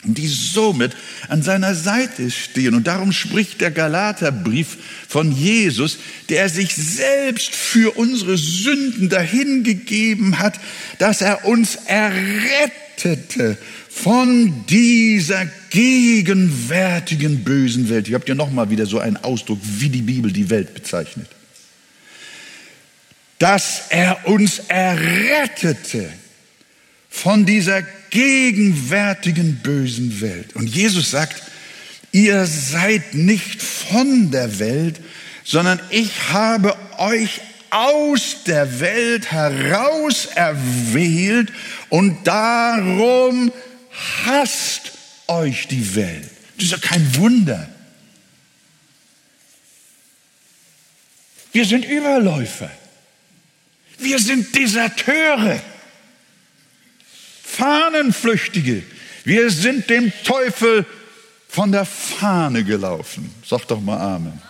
die 0.03 0.27
somit 0.27 0.95
an 1.27 1.43
seiner 1.43 1.75
Seite 1.75 2.31
stehen. 2.31 2.73
Und 2.73 2.87
darum 2.87 3.11
spricht 3.11 3.61
der 3.61 3.69
Galaterbrief 3.69 4.77
von 5.07 5.31
Jesus, 5.31 5.99
der 6.27 6.49
sich 6.49 6.73
selbst 6.73 7.53
für 7.53 7.95
unsere 7.99 8.35
Sünden 8.35 9.09
dahingegeben 9.09 10.39
hat, 10.39 10.59
dass 10.97 11.21
er 11.21 11.45
uns 11.45 11.75
errettet 11.85 12.81
rettete 13.05 13.57
von 13.89 14.65
dieser 14.67 15.45
gegenwärtigen 15.69 17.43
bösen 17.43 17.89
Welt. 17.89 18.07
Ihr 18.07 18.15
habt 18.15 18.29
ja 18.29 18.35
nochmal 18.35 18.69
wieder 18.69 18.85
so 18.85 18.99
einen 18.99 19.17
Ausdruck, 19.17 19.59
wie 19.61 19.89
die 19.89 20.01
Bibel 20.01 20.31
die 20.31 20.49
Welt 20.49 20.73
bezeichnet. 20.73 21.27
Dass 23.41 23.85
er 23.89 24.27
uns 24.27 24.59
errettete 24.67 26.13
von 27.09 27.43
dieser 27.43 27.81
gegenwärtigen 28.11 29.55
bösen 29.63 30.21
Welt. 30.21 30.55
Und 30.55 30.67
Jesus 30.67 31.09
sagt, 31.09 31.41
ihr 32.11 32.45
seid 32.45 33.15
nicht 33.15 33.59
von 33.59 34.29
der 34.29 34.59
Welt, 34.59 35.01
sondern 35.43 35.79
ich 35.89 36.11
habe 36.29 36.77
euch 36.99 37.41
aus 37.71 38.43
der 38.45 38.79
Welt 38.79 39.31
heraus 39.31 40.27
erwählt 40.35 41.51
und 41.89 42.27
darum 42.27 43.51
hasst 44.23 44.91
euch 45.25 45.67
die 45.67 45.95
Welt. 45.95 46.29
Das 46.57 46.65
ist 46.65 46.71
ja 46.73 46.77
kein 46.77 47.15
Wunder. 47.15 47.67
Wir 51.53 51.65
sind 51.65 51.85
Überläufer. 51.85 52.69
Wir 54.01 54.19
sind 54.19 54.55
Deserteure, 54.55 55.61
Fahnenflüchtige. 57.43 58.83
Wir 59.23 59.49
sind 59.51 59.89
dem 59.89 60.11
Teufel 60.23 60.85
von 61.47 61.71
der 61.71 61.85
Fahne 61.85 62.63
gelaufen. 62.63 63.29
Sag 63.45 63.67
doch 63.67 63.81
mal 63.81 63.99
Amen. 63.99 64.41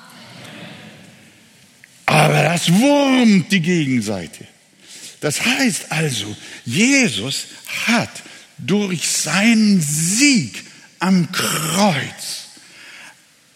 Aber 2.06 2.44
das 2.44 2.72
wurmt 2.72 3.52
die 3.52 3.62
Gegenseite. 3.62 4.46
Das 5.22 5.46
heißt 5.46 5.92
also, 5.92 6.36
Jesus 6.66 7.48
hat 7.88 8.10
durch 8.58 9.08
seinen 9.08 9.82
Sieg 9.82 10.64
am 11.00 11.32
Kreuz 11.32 12.50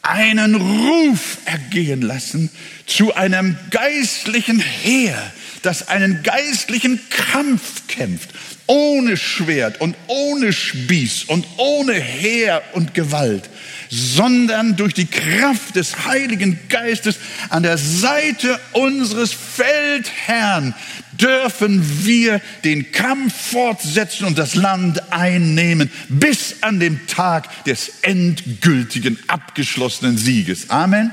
einen 0.02 0.56
Ruf 0.56 1.38
ergehen 1.46 2.02
lassen 2.02 2.50
zu 2.86 3.14
einem 3.16 3.58
geistlichen 3.72 4.60
Heer, 4.60 5.34
das 5.66 5.88
einen 5.88 6.24
geistlichen 6.24 7.00
Kampf 7.10 7.88
kämpft, 7.88 8.30
ohne 8.68 9.18
Schwert 9.18 9.82
und 9.82 9.96
ohne 10.08 10.54
Spieß 10.54 11.26
und 11.26 11.46
ohne 11.58 11.94
Heer 11.94 12.62
und 12.74 12.94
Gewalt, 12.94 13.50
sondern 13.90 14.76
durch 14.76 14.94
die 14.94 15.06
Kraft 15.06 15.76
des 15.76 16.06
Heiligen 16.06 16.60
Geistes 16.70 17.18
an 17.50 17.64
der 17.64 17.78
Seite 17.78 18.60
unseres 18.74 19.34
Feldherrn 19.34 20.74
dürfen 21.20 22.06
wir 22.06 22.42
den 22.64 22.92
Kampf 22.92 23.34
fortsetzen 23.52 24.26
und 24.26 24.38
das 24.38 24.56
Land 24.56 25.14
einnehmen 25.14 25.90
bis 26.10 26.58
an 26.62 26.80
dem 26.80 27.08
Tag 27.08 27.64
des 27.66 28.00
endgültigen 28.02 29.18
abgeschlossenen 29.28 30.18
Sieges. 30.18 30.70
Amen. 30.70 31.12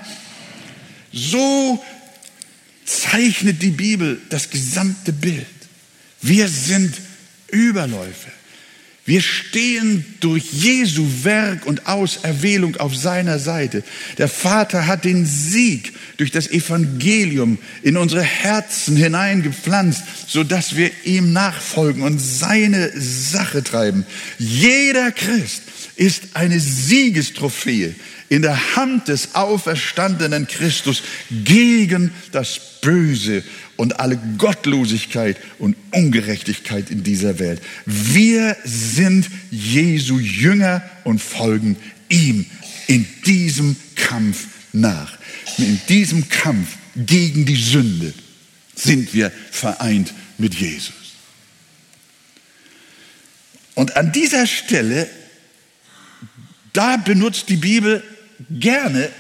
So 1.13 1.85
zeichnet 2.85 3.63
die 3.63 3.71
Bibel 3.71 4.21
das 4.31 4.51
gesamte 4.51 5.13
Bild. 5.13 5.47
Wir 6.21 6.49
sind 6.49 6.95
Überläufer. 7.49 8.33
Wir 9.05 9.21
stehen 9.21 10.05
durch 10.21 10.45
Jesu 10.53 11.05
Werk 11.25 11.67
und 11.67 11.89
Auserwählung 11.89 12.77
auf 12.77 12.95
seiner 12.95 13.41
Seite. 13.41 13.83
Der 14.17 14.29
Vater 14.29 14.87
hat 14.87 15.05
den 15.05 15.27
Sieg 15.27 15.93
durch 16.19 16.31
das 16.31 16.49
Evangelium 16.49 17.59
in 17.83 17.97
unsere 17.97 18.23
Herzen 18.23 18.97
hineingepflanzt, 18.97 20.03
so 20.29 20.45
dass 20.45 20.77
wir 20.77 20.93
ihm 21.03 21.33
nachfolgen 21.33 22.03
und 22.03 22.21
seine 22.21 22.93
Sache 22.95 23.65
treiben. 23.65 24.07
Jeder 24.39 25.11
Christ 25.11 25.63
ist 25.97 26.35
eine 26.35 26.59
Siegestrophäe 26.59 27.95
in 28.29 28.43
der 28.43 28.77
Hand 28.77 29.09
des 29.09 29.35
auferstandenen 29.35 30.47
Christus 30.47 31.03
gegen 31.31 32.13
das 32.33 32.81
Böse 32.81 33.43
und 33.77 34.01
alle 34.01 34.19
Gottlosigkeit 34.39 35.37
und 35.59 35.77
Ungerechtigkeit 35.93 36.91
in 36.91 37.03
dieser 37.03 37.39
Welt. 37.39 37.61
Wir 37.87 38.57
sind 38.65 39.29
Jesu 39.51 40.19
Jünger 40.19 40.83
und 41.05 41.21
folgen 41.21 41.77
ihm 42.09 42.47
in 42.87 43.07
diesem 43.27 43.77
Kampf 43.95 44.47
nach. 44.73 45.19
In 45.59 45.81
diesem 45.89 46.29
Kampf 46.29 46.77
gegen 46.97 47.45
die 47.45 47.57
Sünde 47.57 48.13
sind 48.75 49.15
wir 49.15 49.33
vereint 49.51 50.13
mit 50.39 50.55
Jesus. 50.55 50.95
Und 53.75 53.97
an 53.97 54.13
dieser 54.13 54.47
Stelle, 54.47 55.09
da 56.73 56.97
benutzt 56.97 57.49
die 57.49 57.57
Bibel 57.57 58.03
gerne, 58.51 59.11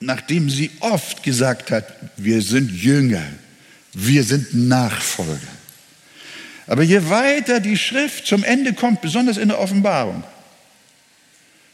nachdem 0.00 0.50
sie 0.50 0.70
oft 0.80 1.22
gesagt 1.22 1.70
hat, 1.70 1.86
wir 2.16 2.42
sind 2.42 2.70
Jünger, 2.70 3.24
wir 3.92 4.24
sind 4.24 4.54
Nachfolger. 4.54 5.38
Aber 6.66 6.82
je 6.82 7.08
weiter 7.08 7.60
die 7.60 7.76
Schrift 7.76 8.26
zum 8.26 8.42
Ende 8.42 8.72
kommt, 8.72 9.00
besonders 9.00 9.36
in 9.36 9.48
der 9.48 9.60
Offenbarung, 9.60 10.24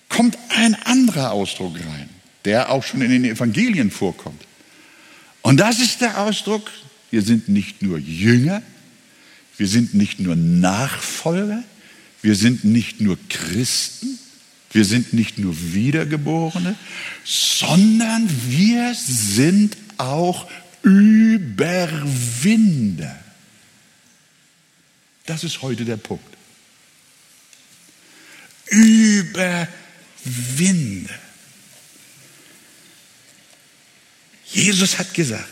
kommt 0.08 0.36
ein 0.48 0.74
anderer 0.84 1.30
Ausdruck 1.30 1.76
rein, 1.76 2.10
der 2.44 2.70
auch 2.70 2.84
schon 2.84 3.00
in 3.02 3.10
den 3.10 3.24
Evangelien 3.24 3.90
vorkommt. 3.90 4.42
Und 5.42 5.58
das 5.58 5.78
ist 5.78 6.00
der 6.00 6.18
Ausdruck, 6.18 6.70
wir 7.10 7.22
sind 7.22 7.48
nicht 7.48 7.82
nur 7.82 7.98
Jünger, 7.98 8.62
wir 9.56 9.68
sind 9.68 9.94
nicht 9.94 10.20
nur 10.20 10.36
Nachfolger, 10.36 11.62
wir 12.22 12.34
sind 12.34 12.64
nicht 12.64 13.00
nur 13.00 13.18
Christen, 13.28 14.18
wir 14.72 14.84
sind 14.84 15.12
nicht 15.12 15.38
nur 15.38 15.54
Wiedergeborene, 15.72 16.76
sondern 17.24 18.28
wir 18.48 18.94
sind 18.94 19.76
auch 19.96 20.48
Überwinder. 20.82 21.98
Das 25.26 25.44
ist 25.44 25.62
heute 25.62 25.84
der 25.84 25.96
Punkt. 25.96 26.24
Überwinder. 28.66 29.68
Jesus 34.52 34.98
hat 34.98 35.14
gesagt, 35.14 35.48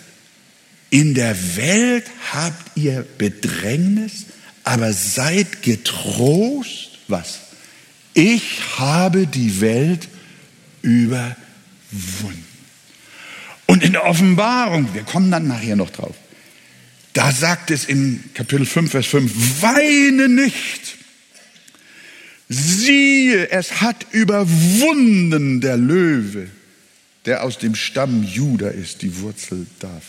in 0.91 1.15
der 1.15 1.57
Welt 1.57 2.07
habt 2.33 2.77
ihr 2.77 3.07
Bedrängnis, 3.19 4.27
aber 4.65 4.93
seid 4.93 5.63
getrost. 5.63 6.91
Was? 7.09 7.48
Ich 8.19 8.63
habe 8.77 9.29
die 9.29 9.61
Welt 9.61 10.09
überwunden. 10.83 11.37
Und 13.67 13.85
in 13.85 13.93
der 13.93 14.07
Offenbarung, 14.07 14.93
wir 14.93 15.05
kommen 15.05 15.31
dann 15.31 15.47
nachher 15.47 15.77
noch 15.77 15.91
drauf, 15.91 16.17
da 17.13 17.31
sagt 17.31 17.71
es 17.71 17.85
in 17.85 18.25
Kapitel 18.35 18.67
5, 18.67 18.91
Vers 18.91 19.07
5, 19.07 19.63
weine 19.63 20.29
nicht. 20.29 20.97
Siehe, 22.49 23.53
es 23.53 23.81
hat 23.83 24.07
überwunden 24.11 25.61
der 25.61 25.77
Löwe, 25.77 26.49
der 27.25 27.45
aus 27.45 27.59
dem 27.59 27.77
Stamm 27.77 28.25
Juda 28.25 28.71
ist, 28.71 29.03
die 29.03 29.21
Wurzel 29.21 29.65
Davids. 29.79 30.03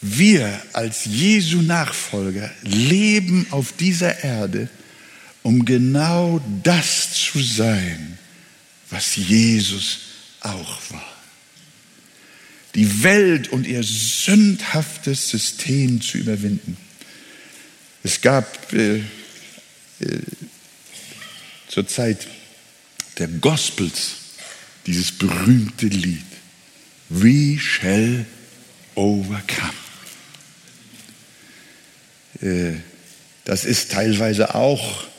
Wir 0.00 0.62
als 0.74 1.06
Jesu 1.06 1.60
Nachfolger 1.60 2.52
leben 2.62 3.48
auf 3.50 3.72
dieser 3.72 4.22
Erde, 4.22 4.68
um 5.42 5.64
genau 5.64 6.40
das 6.62 7.12
zu 7.12 7.40
sein, 7.40 8.18
was 8.90 9.16
Jesus 9.16 9.98
auch 10.40 10.78
war. 10.90 11.16
Die 12.74 13.02
Welt 13.02 13.48
und 13.48 13.66
ihr 13.66 13.82
sündhaftes 13.82 15.30
System 15.30 16.00
zu 16.00 16.18
überwinden. 16.18 16.76
Es 18.02 18.20
gab 18.20 18.72
äh, 18.72 18.98
äh, 18.98 19.02
zur 21.68 21.86
Zeit 21.86 22.26
der 23.18 23.28
Gospels 23.28 24.16
dieses 24.86 25.12
berühmte 25.12 25.86
Lied, 25.86 26.24
We 27.08 27.58
shall 27.58 28.24
overcome. 28.94 29.74
Äh, 32.40 32.74
das 33.44 33.64
ist 33.64 33.90
teilweise 33.90 34.54
auch 34.54 35.09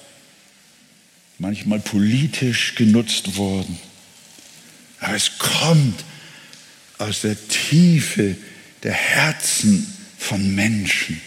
manchmal 1.42 1.80
politisch 1.80 2.76
genutzt 2.76 3.36
worden. 3.36 3.80
Aber 5.00 5.16
es 5.16 5.40
kommt 5.40 6.06
aus 7.00 7.22
der 7.22 7.36
Tiefe 7.48 8.38
der 8.84 8.94
Herzen 8.94 9.92
von 10.20 10.54
Menschen, 10.54 11.20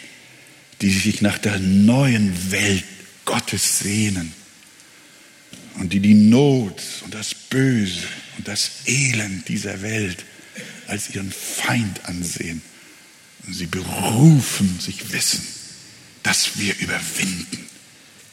die 0.80 0.90
sich 0.90 1.20
nach 1.20 1.38
der 1.38 1.58
neuen 1.58 2.52
Welt 2.52 2.84
Gottes 3.24 3.80
sehnen 3.80 4.32
und 5.80 5.92
die 5.92 6.00
die 6.00 6.14
Not 6.14 6.80
und 7.04 7.12
das 7.12 7.34
Böse 7.34 8.06
und 8.38 8.46
das 8.46 8.70
Elend 8.86 9.48
dieser 9.48 9.82
Welt 9.82 10.24
als 10.86 11.10
ihren 11.10 11.32
Feind 11.32 12.04
ansehen. 12.04 12.62
Und 13.46 13.54
sie 13.54 13.66
berufen 13.66 14.78
sich 14.78 15.12
wissen, 15.12 15.44
dass 16.22 16.56
wir 16.56 16.78
überwinden, 16.78 17.66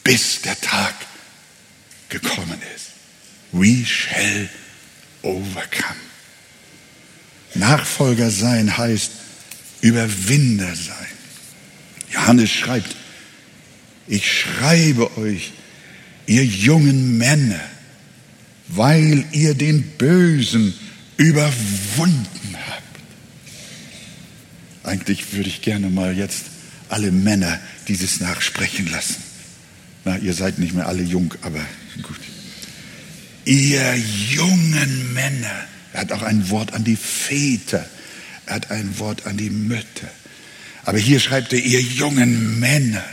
bis 0.04 0.42
der 0.42 0.60
Tag 0.62 0.94
gekommen 2.12 2.62
ist. 2.76 2.92
We 3.52 3.84
shall 3.84 4.48
overcome. 5.24 6.00
Nachfolger 7.56 8.30
sein 8.30 8.78
heißt 8.78 9.12
Überwinder 9.82 10.76
sein. 10.76 11.08
Johannes 12.12 12.52
schreibt, 12.52 12.96
ich 14.08 14.32
schreibe 14.32 15.18
euch, 15.18 15.54
ihr 16.28 16.46
jungen 16.46 17.18
Männer, 17.18 17.60
weil 18.68 19.26
ihr 19.32 19.56
den 19.56 19.82
Bösen 19.98 20.74
überwunden 21.18 22.56
habt. 22.68 22.82
Eigentlich 24.84 25.34
würde 25.34 25.50
ich 25.50 25.62
gerne 25.62 25.90
mal 25.90 26.16
jetzt 26.16 26.46
alle 26.90 27.12
Männer 27.12 27.60
dieses 27.88 28.20
nachsprechen 28.20 28.90
lassen. 28.92 29.31
Na, 30.04 30.18
ihr 30.18 30.34
seid 30.34 30.58
nicht 30.60 30.74
mehr 30.74 30.88
alle 30.88 31.04
jung, 31.04 31.34
aber 31.42 31.64
gut. 32.02 32.20
Ihr 33.46 33.96
jungen 34.30 35.14
Männer, 35.14 35.68
er 35.94 36.02
hat 36.02 36.12
auch 36.12 36.24
ein 36.24 36.50
Wort 36.50 36.74
an 36.74 36.84
die 36.84 36.96
Väter, 36.96 37.88
er 38.46 38.56
hat 38.56 38.72
ein 38.72 38.98
Wort 39.00 39.26
an 39.26 39.38
die 39.38 39.50
Mütter. 39.50 40.10
Aber 40.84 40.98
hier 40.98 41.20
schreibt 41.20 41.54
er, 41.54 41.60
ihr 41.60 41.82
jungen 41.82 42.60
Männer, 42.60 43.04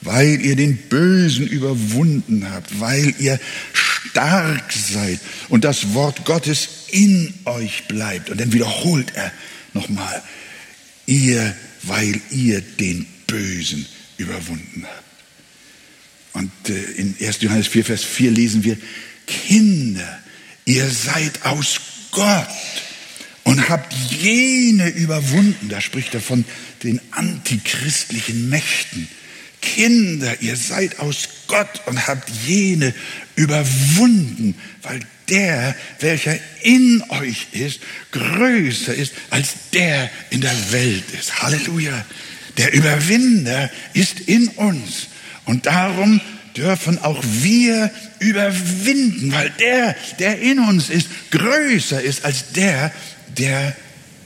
weil 0.00 0.40
ihr 0.40 0.56
den 0.56 0.76
Bösen 0.76 1.46
überwunden 1.46 2.50
habt, 2.50 2.80
weil 2.80 3.14
ihr 3.18 3.38
stark 3.72 4.72
seid 4.72 5.20
und 5.48 5.64
das 5.64 5.92
Wort 5.92 6.24
Gottes 6.24 6.68
in 6.88 7.34
euch 7.44 7.86
bleibt. 7.88 8.30
Und 8.30 8.40
dann 8.40 8.52
wiederholt 8.52 9.12
er 9.14 9.32
nochmal, 9.74 10.22
ihr, 11.06 11.54
weil 11.82 12.20
ihr 12.30 12.60
den 12.60 13.06
Bösen 13.26 13.86
überwunden 14.16 14.84
habt. 14.86 15.07
Und 16.38 16.50
äh, 16.68 16.80
in 16.92 17.14
1. 17.20 17.42
Johannes 17.42 17.66
4, 17.66 17.84
Vers 17.84 18.04
4 18.04 18.30
lesen 18.30 18.64
wir, 18.64 18.76
Kinder, 19.26 20.18
ihr 20.64 20.88
seid 20.88 21.44
aus 21.44 21.80
Gott 22.10 22.48
und 23.44 23.68
habt 23.68 23.92
jene 23.92 24.88
überwunden. 24.88 25.68
Da 25.68 25.80
spricht 25.80 26.14
er 26.14 26.20
von 26.20 26.44
den 26.82 27.00
antichristlichen 27.10 28.48
Mächten 28.48 29.08
Kinder, 29.60 30.40
ihr 30.40 30.56
seid 30.56 30.98
aus 31.00 31.28
Gott 31.46 31.82
und 31.86 32.06
habt 32.06 32.30
jene 32.46 32.94
überwunden, 33.34 34.54
weil 34.82 35.00
der, 35.28 35.74
welcher 36.00 36.38
in 36.62 37.02
euch 37.10 37.48
ist, 37.52 37.80
größer 38.12 38.94
ist 38.94 39.12
als 39.30 39.54
der 39.72 40.10
in 40.30 40.40
der 40.40 40.72
Welt 40.72 41.04
ist. 41.18 41.42
Halleluja. 41.42 42.04
Der 42.56 42.72
Überwinder 42.72 43.70
ist 43.94 44.20
in 44.20 44.48
uns. 44.48 45.07
Und 45.48 45.64
darum 45.64 46.20
dürfen 46.56 46.98
auch 47.02 47.24
wir 47.24 47.90
überwinden, 48.18 49.32
weil 49.32 49.50
der, 49.58 49.96
der 50.18 50.40
in 50.40 50.58
uns 50.58 50.90
ist, 50.90 51.08
größer 51.30 52.02
ist 52.02 52.24
als 52.24 52.52
der, 52.52 52.92
der 53.38 53.74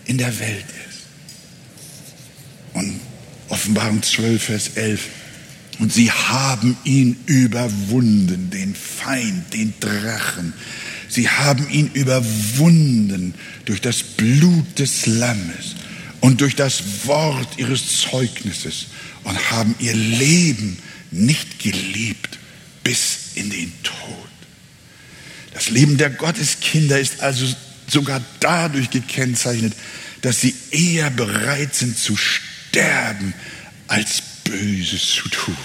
in 0.04 0.18
der 0.18 0.36
Welt 0.40 0.64
ist. 0.88 1.02
Und 2.74 3.00
Offenbarung 3.48 4.02
12, 4.02 4.42
Vers 4.42 4.70
11. 4.74 5.00
Und 5.78 5.92
sie 5.92 6.10
haben 6.10 6.76
ihn 6.82 7.16
überwunden, 7.26 8.50
den 8.50 8.74
Feind, 8.74 9.54
den 9.54 9.74
Drachen. 9.78 10.54
Sie 11.08 11.28
haben 11.28 11.70
ihn 11.70 11.88
überwunden 11.94 13.34
durch 13.64 13.80
das 13.80 14.02
Blut 14.02 14.76
des 14.76 15.06
Lammes 15.06 15.76
und 16.20 16.40
durch 16.40 16.56
das 16.56 17.06
Wort 17.06 17.58
ihres 17.58 18.00
Zeugnisses 18.00 18.86
und 19.22 19.50
haben 19.52 19.76
ihr 19.78 19.94
Leben 19.94 20.78
nicht 21.12 21.58
geliebt 21.58 22.38
bis 22.82 23.18
in 23.34 23.50
den 23.50 23.72
Tod. 23.82 24.28
Das 25.54 25.70
Leben 25.70 25.98
der 25.98 26.10
Gotteskinder 26.10 26.98
ist 26.98 27.20
also 27.20 27.46
sogar 27.86 28.22
dadurch 28.40 28.90
gekennzeichnet, 28.90 29.74
dass 30.22 30.40
sie 30.40 30.54
eher 30.70 31.10
bereit 31.10 31.74
sind 31.74 31.98
zu 31.98 32.16
sterben, 32.16 33.34
als 33.88 34.22
Böses 34.44 35.06
zu 35.06 35.28
tun, 35.28 35.56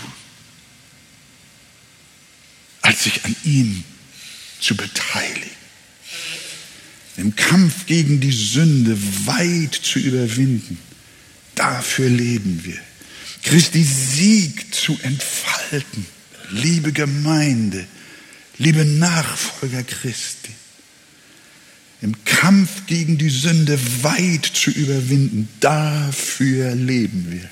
als 2.81 3.03
sich 3.03 3.23
an 3.23 3.35
ihm 3.43 3.83
zu 4.59 4.75
beteiligen. 4.75 5.57
Im 7.15 7.35
Kampf 7.35 7.85
gegen 7.85 8.19
die 8.19 8.31
Sünde 8.31 8.97
weit 9.25 9.73
zu 9.73 9.99
überwinden, 9.99 10.77
dafür 11.55 12.09
leben 12.09 12.63
wir. 12.63 12.79
Christi 13.47 13.81
Sieg 13.81 14.75
zu 14.75 14.99
entfalten, 15.03 16.05
liebe 16.49 16.91
Gemeinde, 16.91 17.87
liebe 18.57 18.83
Nachfolger 18.83 19.83
Christi. 19.83 20.51
Im 22.01 22.25
Kampf 22.25 22.87
gegen 22.87 23.17
die 23.17 23.29
Sünde 23.29 23.79
weit 24.03 24.45
zu 24.45 24.69
überwinden, 24.69 25.47
dafür 25.61 26.75
leben 26.75 27.31
wir. 27.31 27.49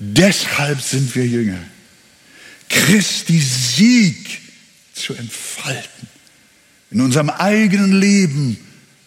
Deshalb 0.00 0.82
sind 0.82 1.14
wir 1.14 1.26
Jünger. 1.26 1.64
Christi 2.68 3.40
Sieg 3.40 4.38
zu 4.92 5.14
entfalten 5.14 6.08
in 6.90 7.00
unserem 7.00 7.30
eigenen 7.30 7.98
Leben 7.98 8.58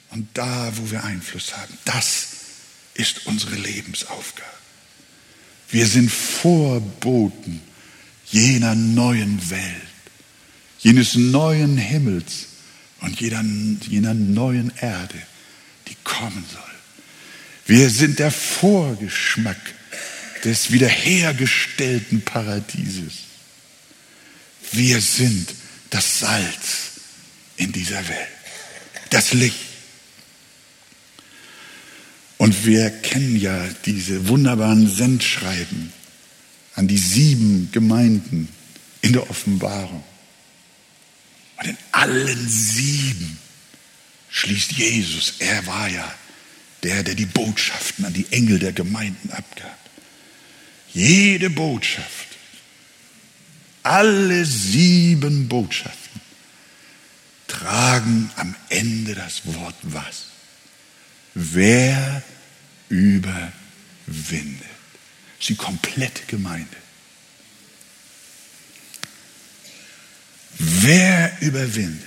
und 0.09 0.27
da, 0.33 0.75
wo 0.75 0.89
wir 0.89 1.03
Einfluss 1.03 1.55
haben. 1.55 1.77
Das 1.85 2.29
ist 2.95 3.27
unsere 3.27 3.53
Lebensaufgabe. 3.57 4.54
Wir 5.69 5.87
sind 5.87 6.11
Vorboten 6.11 7.61
jener 8.27 8.75
neuen 8.75 9.49
Welt, 9.49 9.61
jenes 10.79 11.15
neuen 11.15 11.77
Himmels 11.77 12.47
und 13.01 13.19
jeder, 13.19 13.43
jener 13.87 14.13
neuen 14.13 14.71
Erde, 14.77 15.21
die 15.87 15.95
kommen 16.03 16.45
soll. 16.51 16.61
Wir 17.67 17.89
sind 17.89 18.19
der 18.19 18.31
Vorgeschmack 18.31 19.59
des 20.43 20.71
wiederhergestellten 20.71 22.21
Paradieses. 22.21 23.13
Wir 24.71 25.01
sind 25.01 25.53
das 25.89 26.19
Salz 26.19 26.91
in 27.57 27.71
dieser 27.71 28.07
Welt, 28.07 28.27
das 29.09 29.33
Licht. 29.33 29.74
Und 32.37 32.65
wir 32.65 32.89
kennen 32.89 33.39
ja 33.39 33.65
diese 33.85 34.27
wunderbaren 34.27 34.89
Sendschreiben 34.89 35.93
an 36.75 36.87
die 36.87 36.97
sieben 36.97 37.69
Gemeinden 37.71 38.49
in 39.01 39.13
der 39.13 39.29
Offenbarung. 39.29 40.03
Und 41.57 41.67
in 41.67 41.77
allen 41.91 42.49
sieben 42.49 43.37
schließt 44.29 44.73
Jesus, 44.73 45.35
er 45.39 45.65
war 45.65 45.87
ja 45.87 46.13
der, 46.83 47.03
der 47.03 47.15
die 47.15 47.25
Botschaften 47.25 48.05
an 48.05 48.13
die 48.13 48.27
Engel 48.31 48.59
der 48.59 48.73
Gemeinden 48.73 49.31
abgab. 49.31 49.79
Jede 50.93 51.49
Botschaft, 51.49 52.27
alle 53.83 54.45
sieben 54.45 55.47
Botschaften 55.47 56.21
tragen 57.47 58.29
am 58.35 58.55
Ende 58.69 59.15
das 59.15 59.45
Wort 59.45 59.75
was? 59.83 60.34
Wer 61.35 62.23
überwindet? 62.87 63.51
Das 64.07 65.41
ist 65.41 65.49
die 65.49 65.55
komplette 65.55 66.23
Gemeinde. 66.27 66.77
Wer 70.57 71.37
überwindet? 71.41 72.01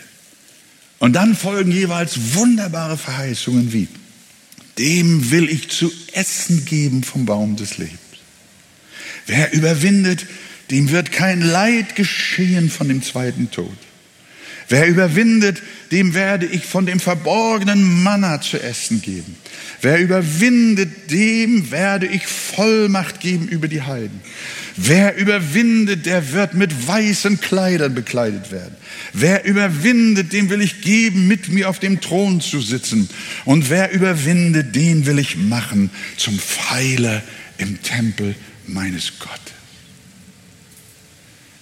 Und 0.99 1.13
dann 1.13 1.37
folgen 1.37 1.71
jeweils 1.71 2.35
wunderbare 2.35 2.97
Verheißungen 2.97 3.73
wie, 3.73 3.87
dem 4.79 5.31
will 5.31 5.49
ich 5.49 5.69
zu 5.69 5.93
essen 6.13 6.65
geben 6.65 7.05
vom 7.05 7.27
Baum 7.27 7.57
des 7.57 7.77
Lebens. 7.79 7.99
Wer 9.27 9.53
überwindet, 9.53 10.27
dem 10.71 10.91
wird 10.91 11.13
kein 11.13 11.43
Leid 11.43 11.97
geschehen 11.97 12.71
von 12.71 12.89
dem 12.89 13.03
zweiten 13.03 13.51
Tod. 13.51 13.77
Wer 14.69 14.87
überwindet, 14.87 15.63
dem 15.93 16.13
werde 16.13 16.45
ich 16.45 16.67
von 16.67 16.85
dem 16.85 17.01
verborgenen 17.01 18.03
Manna 18.03 18.41
zu 18.41 18.63
essen 18.63 19.01
geben. 19.01 19.37
Wer 19.81 19.99
überwindet, 19.99 21.11
dem 21.11 21.71
werde 21.71 22.07
ich 22.07 22.27
Vollmacht 22.27 23.21
geben 23.21 23.49
über 23.49 23.69
die 23.69 23.83
Heiden. 23.83 24.21
Wer 24.77 25.17
überwindet, 25.17 26.05
der 26.05 26.33
wird 26.33 26.55
mit 26.55 26.87
weißen 26.87 27.41
Kleidern 27.41 27.95
bekleidet 27.95 28.53
werden. 28.53 28.77
Wer 29.13 29.45
überwindet, 29.45 30.33
dem 30.33 30.51
will 30.51 30.61
ich 30.61 30.83
geben, 30.83 31.27
mit 31.27 31.49
mir 31.49 31.69
auf 31.71 31.79
dem 31.79 32.01
Thron 32.01 32.41
zu 32.41 32.61
sitzen. 32.61 33.09
Und 33.45 33.71
wer 33.71 33.91
überwindet, 33.93 34.77
den 34.77 35.07
will 35.07 35.19
ich 35.19 35.37
machen 35.37 35.91
zum 36.17 36.39
Pfeiler 36.39 37.23
im 37.57 37.83
Tempel 37.83 38.35
meines 38.67 39.19
Gottes. 39.19 39.55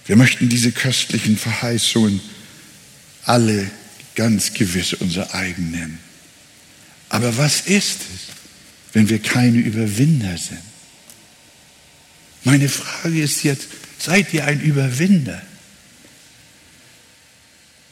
Wir 0.05 0.15
möchten 0.15 0.49
diese 0.49 0.71
köstlichen 0.71 1.37
Verheißungen 1.37 2.21
alle 3.27 3.69
ganz 4.15 4.53
gewiss 4.53 4.93
unser 4.93 5.33
eigen 5.35 5.71
nennen. 5.71 5.99
Aber 7.09 7.37
was 7.37 7.61
ist 7.61 7.99
es, 8.01 8.33
wenn 8.93 9.09
wir 9.09 9.21
keine 9.21 9.57
Überwinder 9.57 10.37
sind? 10.37 10.61
Meine 12.43 12.69
Frage 12.69 13.21
ist 13.21 13.43
jetzt, 13.43 13.67
seid 13.99 14.33
ihr 14.33 14.45
ein 14.45 14.61
Überwinder? 14.61 15.41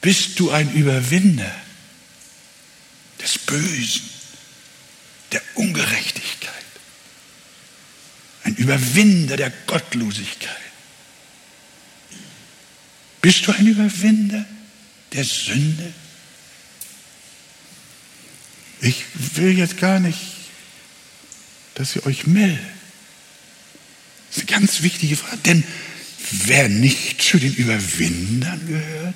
Bist 0.01 0.39
du 0.39 0.51
ein 0.51 0.71
Überwinder 0.73 1.51
des 3.21 3.37
Bösen, 3.39 4.09
der 5.31 5.41
Ungerechtigkeit? 5.55 6.53
Ein 8.43 8.55
Überwinder 8.55 9.35
der 9.35 9.51
Gottlosigkeit? 9.67 10.55
Bist 13.21 13.47
du 13.47 13.51
ein 13.51 13.65
Überwinder 13.67 14.45
der 15.15 15.23
Sünde? 15.23 15.93
Ich 18.81 19.03
will 19.35 19.57
jetzt 19.57 19.77
gar 19.77 19.99
nicht, 19.99 20.19
dass 21.75 21.95
ihr 21.95 22.05
euch 22.05 22.27
meldet. 22.27 22.59
Das 24.29 24.37
ist 24.37 24.49
eine 24.49 24.59
ganz 24.59 24.81
wichtige 24.81 25.15
Frage, 25.15 25.37
denn 25.45 25.63
wer 26.45 26.67
nicht 26.69 27.21
zu 27.21 27.39
den 27.39 27.53
Überwindern 27.53 28.67
gehört, 28.67 29.15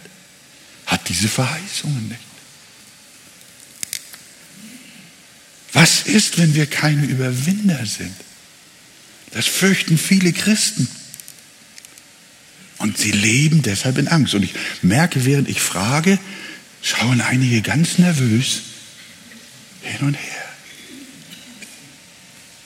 hat 0.86 1.08
diese 1.10 1.28
Verheißungen 1.28 2.08
nicht. 2.08 2.22
Was 5.74 6.04
ist, 6.04 6.38
wenn 6.40 6.56
wir 6.56 6.66
keine 6.66 7.06
Überwinder 7.06 7.86
sind? 7.86 8.16
Das 9.32 9.46
fürchten 9.46 9.98
viele 9.98 10.34
Christen. 10.34 10.88
Und 12.80 12.98
sie 12.98 13.12
leben 13.12 13.62
deshalb 13.62 13.98
in 13.98 14.08
Angst. 14.08 14.34
Und 14.34 14.44
ich 14.44 14.54
merke, 14.82 15.26
während 15.26 15.50
ich 15.50 15.62
frage, 15.62 16.18
schauen 16.82 17.22
einige 17.22 17.62
ganz 17.62 17.98
nervös 17.98 18.62
hin 19.82 20.08
und 20.08 20.14
her. 20.16 20.46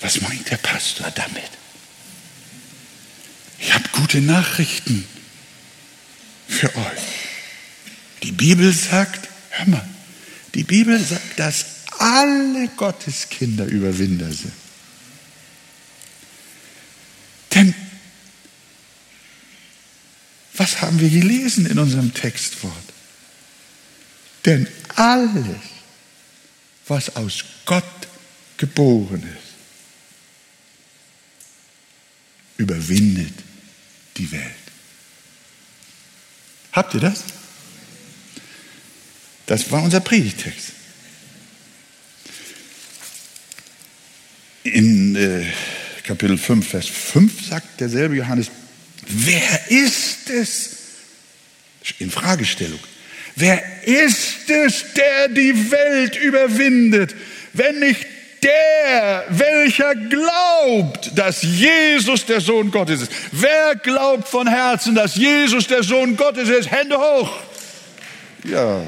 Was 0.01 0.21
meint 0.21 0.49
der 0.49 0.57
Pastor 0.57 1.09
damit? 1.11 1.49
Ich 3.59 3.73
habe 3.73 3.85
gute 3.93 4.21
Nachrichten 4.21 5.05
für 6.47 6.75
euch. 6.75 7.03
Die 8.21 8.31
Bibel 8.31 8.71
sagt, 8.71 9.29
hör 9.49 9.67
mal, 9.67 9.89
die 10.53 10.63
Bibel 10.63 10.99
sagt, 10.99 11.39
dass 11.39 11.65
alle 11.97 12.67
Gotteskinder 12.75 13.65
Überwinder 13.65 14.31
sind. 14.31 14.53
Denn 17.53 17.73
was 20.63 20.81
haben 20.81 20.97
wir 20.97 21.09
gelesen 21.09 21.65
in 21.65 21.77
unserem 21.77 22.13
Textwort? 22.13 22.73
Denn 24.45 24.65
alles, 24.95 25.57
was 26.87 27.13
aus 27.17 27.43
Gott 27.65 27.83
geboren 28.55 29.21
ist, 29.23 29.53
überwindet 32.55 33.33
die 34.15 34.31
Welt. 34.31 34.43
Habt 36.71 36.93
ihr 36.93 37.01
das? 37.01 37.23
Das 39.45 39.69
war 39.69 39.83
unser 39.83 39.99
Predigtext. 39.99 40.71
In 44.63 45.15
äh, 45.17 45.45
Kapitel 46.03 46.37
5, 46.37 46.65
Vers 46.65 46.87
5 46.87 47.47
sagt 47.47 47.81
derselbe 47.81 48.15
Johannes, 48.15 48.49
wer 49.07 49.71
ist 49.71 50.29
es? 50.29 50.69
In 51.99 52.11
Fragestellung. 52.11 52.79
Wer 53.35 53.61
ist 53.83 54.49
es, 54.49 54.85
der 54.93 55.27
die 55.29 55.71
Welt 55.71 56.15
überwindet, 56.15 57.15
wenn 57.53 57.79
nicht 57.79 58.05
der, 58.43 59.25
welcher 59.29 59.95
glaubt, 59.95 61.17
dass 61.17 61.41
Jesus 61.41 62.25
der 62.25 62.41
Sohn 62.41 62.71
Gottes 62.71 63.03
ist. 63.03 63.11
Wer 63.31 63.75
glaubt 63.75 64.27
von 64.27 64.47
Herzen, 64.47 64.95
dass 64.95 65.15
Jesus 65.15 65.67
der 65.67 65.83
Sohn 65.83 66.15
Gottes 66.17 66.49
ist? 66.49 66.69
Hände 66.69 66.97
hoch. 66.97 67.31
Ja. 68.43 68.81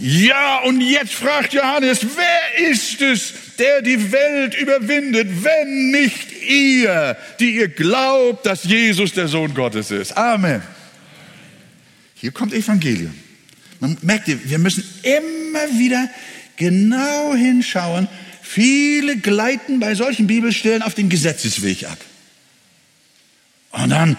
Ja, 0.00 0.60
und 0.60 0.80
jetzt 0.80 1.14
fragt 1.14 1.52
Johannes, 1.52 1.98
wer 2.14 2.70
ist 2.70 3.00
es, 3.02 3.34
der 3.60 3.82
die 3.82 4.10
Welt 4.10 4.58
überwindet, 4.58 5.44
wenn 5.44 5.90
nicht 5.90 6.32
ihr, 6.48 7.16
die 7.38 7.56
ihr 7.56 7.68
glaubt, 7.68 8.46
dass 8.46 8.64
Jesus 8.64 9.12
der 9.12 9.28
Sohn 9.28 9.54
Gottes 9.54 9.90
ist? 9.90 10.16
Amen. 10.16 10.62
Hier 12.14 12.32
kommt 12.32 12.52
Evangelium. 12.52 13.14
Man 13.78 13.96
merkt, 14.02 14.26
wir 14.26 14.58
müssen 14.58 14.84
immer 15.02 15.78
wieder 15.78 16.10
genau 16.56 17.34
hinschauen. 17.34 18.08
Viele 18.42 19.16
gleiten 19.16 19.80
bei 19.80 19.94
solchen 19.94 20.26
Bibelstellen 20.26 20.82
auf 20.82 20.94
den 20.94 21.08
Gesetzesweg 21.08 21.84
ab. 21.84 21.98
Und 23.72 23.90
dann, 23.90 24.16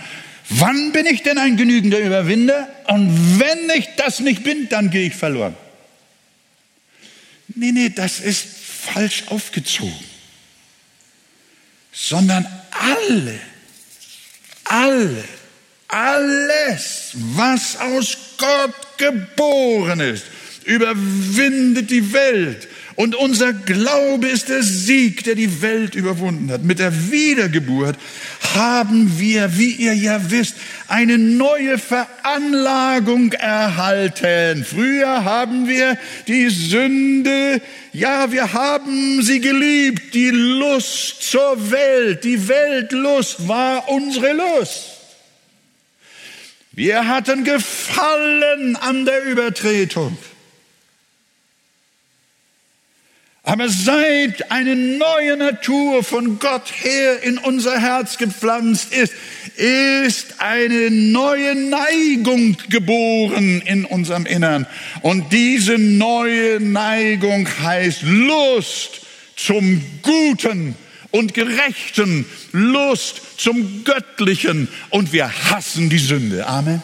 wann 0.49 0.91
bin 0.93 1.05
ich 1.05 1.23
denn 1.23 1.37
ein 1.37 1.57
genügender 1.57 1.99
Überwinder? 1.99 2.69
Und 2.87 3.39
wenn 3.39 3.69
ich 3.77 3.89
das 3.97 4.19
nicht 4.19 4.43
bin, 4.43 4.69
dann 4.69 4.89
gehe 4.89 5.07
ich 5.07 5.15
verloren. 5.15 5.55
Nee, 7.55 7.71
nee, 7.71 7.89
das 7.89 8.19
ist 8.19 8.47
falsch 8.81 9.23
aufgezogen. 9.27 10.05
Sondern 11.91 12.47
alle, 12.71 13.39
alle, 14.63 15.23
alles, 15.87 17.11
was 17.13 17.77
aus 17.77 18.17
Gott 18.37 18.97
geboren 18.97 19.99
ist, 19.99 20.25
überwindet 20.63 21.89
die 21.91 22.13
Welt. 22.13 22.67
Und 22.95 23.15
unser 23.15 23.53
Glaube 23.53 24.27
ist 24.27 24.49
der 24.49 24.63
Sieg, 24.63 25.23
der 25.23 25.35
die 25.35 25.61
Welt 25.61 25.95
überwunden 25.95 26.51
hat. 26.51 26.63
Mit 26.63 26.79
der 26.79 27.11
Wiedergeburt 27.11 27.97
haben 28.53 29.17
wir, 29.17 29.57
wie 29.57 29.71
ihr 29.71 29.93
ja 29.93 30.29
wisst, 30.29 30.55
eine 30.87 31.17
neue 31.17 31.77
Veranlagung 31.77 33.31
erhalten. 33.33 34.65
Früher 34.65 35.23
haben 35.23 35.67
wir 35.67 35.97
die 36.27 36.49
Sünde, 36.49 37.61
ja, 37.93 38.31
wir 38.31 38.53
haben 38.53 39.21
sie 39.21 39.39
geliebt, 39.39 40.13
die 40.13 40.29
Lust 40.29 41.23
zur 41.23 41.71
Welt. 41.71 42.23
Die 42.23 42.47
Weltlust 42.47 43.47
war 43.47 43.89
unsere 43.89 44.33
Lust. 44.33 44.91
Wir 46.73 47.07
hatten 47.07 47.43
Gefallen 47.43 48.75
an 48.77 49.05
der 49.05 49.25
Übertretung. 49.25 50.17
Aber 53.43 53.69
seit 53.69 54.51
eine 54.51 54.75
neue 54.75 55.35
Natur 55.35 56.03
von 56.03 56.37
Gott 56.37 56.71
her 56.83 57.23
in 57.23 57.39
unser 57.39 57.79
Herz 57.79 58.17
gepflanzt 58.19 58.93
ist, 58.93 59.13
ist 59.57 60.35
eine 60.39 60.91
neue 60.91 61.55
Neigung 61.55 62.55
geboren 62.69 63.61
in 63.61 63.85
unserem 63.85 64.27
Innern. 64.27 64.67
Und 65.01 65.33
diese 65.33 65.79
neue 65.79 66.59
Neigung 66.59 67.47
heißt 67.47 68.03
Lust 68.03 69.01
zum 69.35 69.81
Guten 70.03 70.75
und 71.09 71.33
Gerechten, 71.33 72.25
Lust 72.51 73.21
zum 73.37 73.83
Göttlichen. 73.83 74.67
Und 74.91 75.13
wir 75.13 75.31
hassen 75.49 75.89
die 75.89 75.97
Sünde. 75.97 76.45
Amen. 76.45 76.83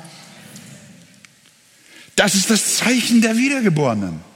Das 2.15 2.33
ist 2.33 2.49
das 2.49 2.77
Zeichen 2.77 3.21
der 3.21 3.37
Wiedergeborenen. 3.37 4.26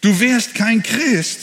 Du 0.00 0.20
wärst 0.20 0.54
kein 0.54 0.82
Christ, 0.82 1.40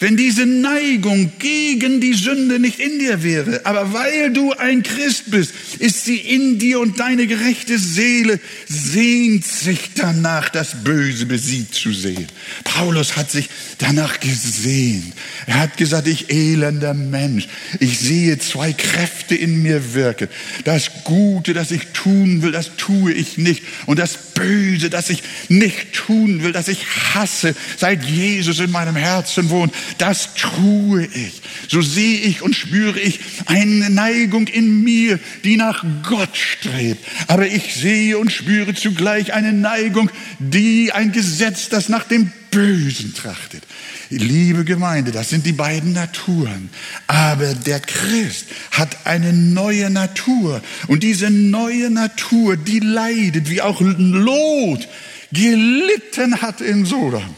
wenn 0.00 0.16
diese 0.16 0.46
Neigung 0.46 1.30
gegen 1.38 2.00
die 2.00 2.14
Sünde 2.14 2.58
nicht 2.58 2.80
in 2.80 2.98
dir 2.98 3.22
wäre, 3.22 3.60
aber 3.64 3.92
weil 3.92 4.32
du 4.32 4.52
ein 4.52 4.82
Christ 4.82 5.30
bist, 5.30 5.52
ist 5.78 6.06
sie 6.06 6.16
in 6.16 6.58
dir 6.58 6.80
und 6.80 6.98
deine 6.98 7.26
gerechte 7.26 7.78
Seele 7.78 8.40
sehnt 8.66 9.44
sich 9.44 9.90
danach, 9.94 10.48
das 10.48 10.82
Böse 10.82 11.26
besiegt 11.26 11.74
zu 11.74 11.92
sehen. 11.92 12.26
Paulus 12.64 13.16
hat 13.16 13.30
sich 13.30 13.50
danach 13.76 14.20
gesehnt. 14.20 15.12
Er 15.46 15.60
hat 15.60 15.76
gesagt, 15.76 16.08
ich 16.08 16.30
elender 16.30 16.94
Mensch, 16.94 17.46
ich 17.78 17.98
sehe 17.98 18.38
zwei 18.38 18.72
Kräfte 18.72 19.34
in 19.34 19.62
mir 19.62 19.92
wirken. 19.92 20.28
Das 20.64 21.04
Gute, 21.04 21.52
das 21.52 21.70
ich 21.70 21.88
tun 21.92 22.40
will, 22.40 22.52
das 22.52 22.76
tue 22.78 23.12
ich 23.12 23.36
nicht. 23.36 23.62
Und 23.84 23.98
das 23.98 24.16
Böse, 24.32 24.88
das 24.88 25.10
ich 25.10 25.22
nicht 25.50 25.92
tun 25.92 26.42
will, 26.42 26.52
das 26.52 26.68
ich 26.68 26.86
hasse, 27.12 27.54
seit 27.76 28.04
Jesus 28.04 28.60
in 28.60 28.70
meinem 28.70 28.96
Herzen 28.96 29.50
wohnt, 29.50 29.74
das 29.98 30.34
tue 30.34 31.04
ich. 31.06 31.42
So 31.68 31.82
sehe 31.82 32.20
ich 32.20 32.42
und 32.42 32.54
spüre 32.54 32.98
ich 32.98 33.20
eine 33.46 33.90
Neigung 33.90 34.46
in 34.46 34.82
mir, 34.82 35.18
die 35.44 35.56
nach 35.56 35.84
Gott 36.08 36.36
strebt. 36.36 37.04
Aber 37.28 37.46
ich 37.46 37.74
sehe 37.74 38.18
und 38.18 38.32
spüre 38.32 38.74
zugleich 38.74 39.32
eine 39.32 39.52
Neigung, 39.52 40.10
die 40.38 40.92
ein 40.92 41.12
Gesetz, 41.12 41.68
das 41.68 41.88
nach 41.88 42.04
dem 42.04 42.32
Bösen 42.50 43.14
trachtet. 43.14 43.62
Liebe 44.10 44.64
Gemeinde, 44.64 45.12
das 45.12 45.30
sind 45.30 45.46
die 45.46 45.52
beiden 45.52 45.92
Naturen. 45.92 46.68
Aber 47.06 47.54
der 47.54 47.80
Christ 47.80 48.46
hat 48.72 49.06
eine 49.06 49.32
neue 49.32 49.88
Natur. 49.88 50.60
Und 50.88 51.02
diese 51.02 51.30
neue 51.30 51.90
Natur, 51.90 52.56
die 52.56 52.80
leidet, 52.80 53.48
wie 53.48 53.62
auch 53.62 53.80
Lot 53.80 54.88
gelitten 55.32 56.42
hat 56.42 56.60
in 56.60 56.84
Sodom. 56.84 57.36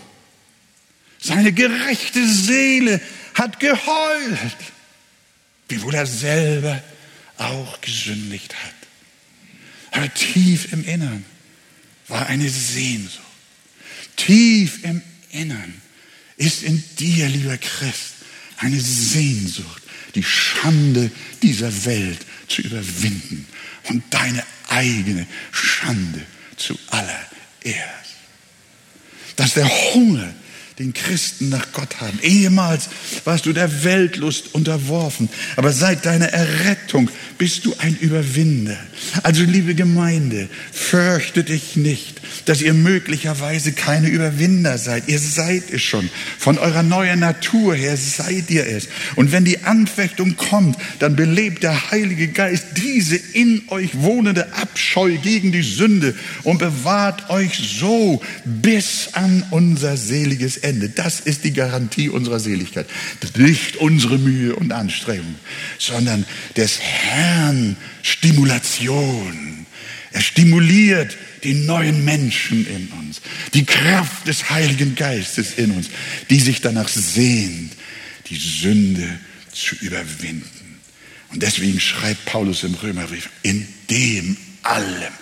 Seine 1.23 1.53
gerechte 1.53 2.29
Seele 2.29 3.01
hat 3.35 3.61
geheult, 3.61 4.57
wiewohl 5.69 5.95
er 5.95 6.07
selber 6.07 6.83
auch 7.39 7.81
gesündigt 7.81 8.55
hat. 8.55 8.75
Aber 9.93 10.13
tief 10.13 10.73
im 10.73 10.85
Innern 10.85 11.25
war 12.09 12.27
eine 12.27 12.49
Sehnsucht. 12.49 13.23
Tief 14.17 14.83
im 14.83 15.01
Innern 15.31 15.81
ist 16.37 16.65
in 16.65 16.83
dir, 16.99 17.29
lieber 17.29 17.57
Christ, 17.57 18.15
eine 18.57 18.81
Sehnsucht, 18.81 19.83
die 20.17 20.25
Schande 20.25 21.11
dieser 21.43 21.85
Welt 21.85 22.19
zu 22.49 22.63
überwinden 22.63 23.47
und 23.85 24.03
deine 24.11 24.45
eigene 24.69 25.27
Schande 25.53 26.21
zu 26.57 26.77
allererst. 26.89 28.17
Dass 29.37 29.55
der 29.55 29.69
Hunger 29.95 30.35
den 30.79 30.93
Christen 30.93 31.49
nach 31.49 31.73
Gott 31.73 32.01
haben. 32.01 32.19
Ehemals 32.23 32.89
warst 33.25 33.47
du 33.47 33.53
der 33.53 33.85
Weltlust 33.85 34.55
unterworfen, 34.55 35.29
aber 35.57 35.73
seit 35.73 36.07
deiner 36.07 36.29
Errettung 36.29 37.11
bist 37.39 37.65
du 37.65 37.75
ein 37.79 37.97
Überwinder. 38.01 38.77
Also 39.23 39.43
liebe 39.43 39.75
Gemeinde, 39.75 40.49
fürchte 40.73 41.45
dich 41.45 41.77
nicht, 41.77 42.21
dass 42.47 42.63
ihr 42.63 42.75
möglicherweise 42.75 43.73
keine 43.73 44.09
Überwinder 44.09 44.79
seid. 44.79 45.09
Ihr 45.09 45.19
seid 45.19 45.65
es 45.71 45.83
schon. 45.83 46.09
Von 46.39 46.59
eurer 46.59 46.83
neuen 46.83 47.21
Natur 47.21 47.75
her 47.75 47.97
seid 47.97 48.51
ihr 48.51 48.67
es. 48.67 48.89
Und 49.17 49.33
wenn 49.33 49.45
die 49.45 49.65
Anfechtung 49.65 50.37
kommt, 50.37 50.77
dann 50.99 51.17
belebt 51.17 51.63
der 51.63 51.91
Heilige 51.91 52.29
Geist 52.29 52.65
diese 52.77 53.17
in 53.17 53.63
euch 53.69 53.91
wohnende 53.95 54.53
Abscheu 54.55 55.17
gegen 55.19 55.53
die 55.53 55.63
Sünde 55.63 56.15
und 56.45 56.59
bewahrt 56.59 57.31
euch 57.31 57.55
so 57.55 58.23
bis 58.45 59.11
an 59.13 59.45
unser 59.51 59.97
seliges 59.97 60.62
Ende. 60.63 60.89
Das 60.89 61.21
ist 61.21 61.45
die 61.45 61.53
Garantie 61.53 62.09
unserer 62.09 62.41
Seligkeit. 62.41 62.87
Nicht 63.37 63.77
unsere 63.77 64.19
Mühe 64.19 64.55
und 64.57 64.73
Anstrengung, 64.73 65.35
sondern 65.79 66.25
des 66.57 66.81
Herrn 66.81 67.77
Stimulation. 68.03 69.67
Er 70.13 70.21
stimuliert 70.21 71.17
die 71.43 71.55
neuen 71.55 72.05
Menschen 72.05 72.67
in 72.67 72.89
uns, 72.89 73.21
die 73.55 73.65
Kraft 73.65 74.27
des 74.27 74.51
Heiligen 74.51 74.95
Geistes 74.95 75.55
in 75.55 75.73
uns, 75.73 75.89
die 76.31 76.39
sich 76.39 76.61
danach 76.61 76.89
sehnt, 76.89 77.73
die 78.29 78.37
Sünde 78.37 79.09
zu 79.53 79.75
überwinden. 79.77 80.79
Und 81.31 81.43
deswegen 81.43 81.81
schreibt 81.81 82.27
Paulus 82.27 82.63
im 82.63 82.75
Römerbrief, 82.75 83.31
in 83.43 83.67
dem 83.91 84.37
allem 84.63 85.13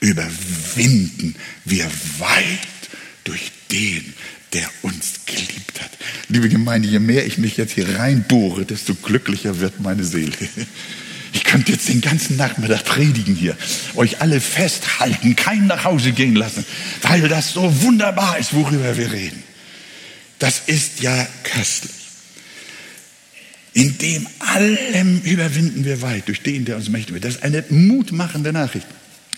überwinden 0.00 1.34
wir 1.64 1.90
weit 2.18 2.58
durch 3.24 3.50
den, 3.70 4.12
der 4.54 4.70
uns 4.82 5.14
geliebt 5.26 5.80
hat. 5.80 5.90
Liebe 6.28 6.48
Gemeinde, 6.48 6.88
je 6.88 7.00
mehr 7.00 7.26
ich 7.26 7.38
mich 7.38 7.56
jetzt 7.56 7.72
hier 7.72 7.98
reinbohre, 7.98 8.64
desto 8.64 8.94
glücklicher 8.94 9.60
wird 9.60 9.80
meine 9.80 10.04
Seele. 10.04 10.32
Ich 11.32 11.42
könnte 11.42 11.72
jetzt 11.72 11.88
den 11.88 12.00
ganzen 12.00 12.36
Nachmittag 12.36 12.84
predigen 12.84 13.34
hier, 13.34 13.56
euch 13.96 14.20
alle 14.20 14.40
festhalten, 14.40 15.34
keinen 15.34 15.66
nach 15.66 15.82
Hause 15.82 16.12
gehen 16.12 16.36
lassen, 16.36 16.64
weil 17.02 17.28
das 17.28 17.52
so 17.52 17.82
wunderbar 17.82 18.38
ist, 18.38 18.54
worüber 18.54 18.96
wir 18.96 19.10
reden. 19.10 19.42
Das 20.38 20.62
ist 20.66 21.00
ja 21.00 21.26
köstlich. 21.42 21.92
In 23.72 23.98
dem 23.98 24.28
allem 24.38 25.20
überwinden 25.22 25.84
wir 25.84 26.00
weit, 26.02 26.28
durch 26.28 26.42
den, 26.42 26.64
der 26.64 26.76
uns 26.76 26.88
mächtig 26.88 27.14
wird. 27.14 27.24
Das 27.24 27.36
ist 27.36 27.42
eine 27.42 27.64
mutmachende 27.70 28.52
Nachricht. 28.52 28.86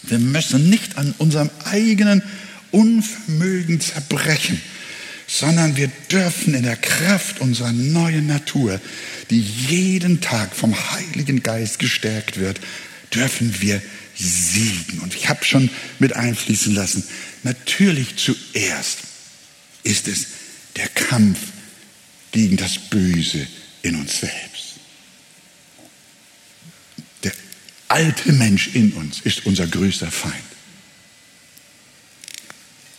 Wir 0.02 0.18
müssen 0.18 0.68
nicht 0.68 0.98
an 0.98 1.14
unserem 1.16 1.48
eigenen 1.64 2.22
Unvermögen 2.70 3.81
zerbrechen, 3.81 4.61
sondern 5.26 5.76
wir 5.76 5.88
dürfen 6.10 6.54
in 6.54 6.62
der 6.62 6.76
Kraft 6.76 7.40
unserer 7.40 7.72
neuen 7.72 8.26
Natur, 8.26 8.80
die 9.30 9.40
jeden 9.40 10.20
Tag 10.20 10.54
vom 10.54 10.74
Heiligen 10.92 11.42
Geist 11.42 11.78
gestärkt 11.78 12.38
wird, 12.38 12.60
dürfen 13.12 13.60
wir 13.60 13.82
siegen. 14.14 15.00
Und 15.00 15.14
ich 15.14 15.28
habe 15.28 15.44
schon 15.44 15.70
mit 15.98 16.14
einfließen 16.14 16.74
lassen, 16.74 17.04
natürlich 17.42 18.16
zuerst 18.16 18.98
ist 19.82 20.08
es 20.08 20.26
der 20.76 20.88
Kampf 20.88 21.38
gegen 22.32 22.56
das 22.56 22.78
Böse 22.78 23.46
in 23.82 23.96
uns 23.96 24.20
selbst. 24.20 24.74
Der 27.24 27.32
alte 27.88 28.32
Mensch 28.32 28.68
in 28.74 28.92
uns 28.92 29.20
ist 29.20 29.46
unser 29.46 29.66
größter 29.66 30.11
Feind. 30.11 30.34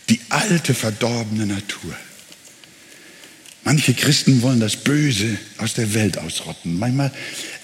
Die 0.08 0.20
alte 0.30 0.74
verdorbene 0.74 1.46
Natur. 1.46 1.94
Manche 3.68 3.92
Christen 3.92 4.40
wollen 4.40 4.60
das 4.60 4.76
Böse 4.76 5.36
aus 5.58 5.74
der 5.74 5.92
Welt 5.92 6.16
ausrotten. 6.16 6.78
Manchmal, 6.78 7.12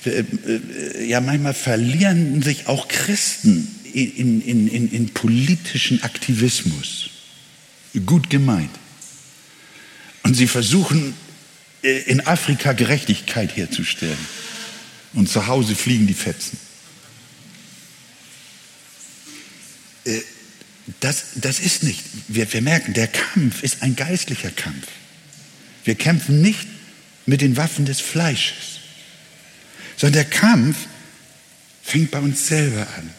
äh, 0.05 0.11
äh, 0.20 1.07
ja, 1.07 1.22
manchmal 1.22 1.55
verlieren 1.55 2.42
sich 2.42 2.66
auch 2.66 2.88
Christen 2.88 3.74
in, 3.90 4.42
in, 4.42 4.68
in, 4.68 4.92
in 4.92 5.14
politischen 5.14 6.02
Aktivismus. 6.02 7.09
Gut 8.05 8.28
gemeint. 8.28 8.68
Und 10.24 10.34
sie 10.34 10.46
versuchen 10.46 11.14
äh, 11.82 12.00
in 12.02 12.20
Afrika 12.26 12.74
Gerechtigkeit 12.74 13.57
herzustellen. 13.57 14.18
Und 15.14 15.30
zu 15.30 15.46
Hause 15.46 15.74
fliegen 15.74 16.07
die 16.07 16.12
Fetzen. 16.12 16.59
das, 21.00 21.24
das 21.36 21.61
ist 21.61 21.82
nicht. 21.82 22.05
Wir, 22.28 22.52
wir 22.52 22.61
merken, 22.61 22.92
der 22.92 23.07
Kampf 23.07 23.62
ist 23.62 23.82
ein 23.82 23.96
geistlicher 23.96 24.50
Kampf. 24.50 24.86
Wir 25.85 25.95
kämpfen 25.95 26.41
nicht 26.41 26.66
mit 27.26 27.41
den 27.41 27.57
Waffen 27.57 27.85
des 27.85 28.01
Fleisches, 28.01 28.80
sondern 29.97 30.14
der 30.14 30.24
Kampf 30.24 30.76
fängt 31.82 32.11
bei 32.11 32.18
uns 32.18 32.47
selber 32.47 32.87
an. 32.97 33.11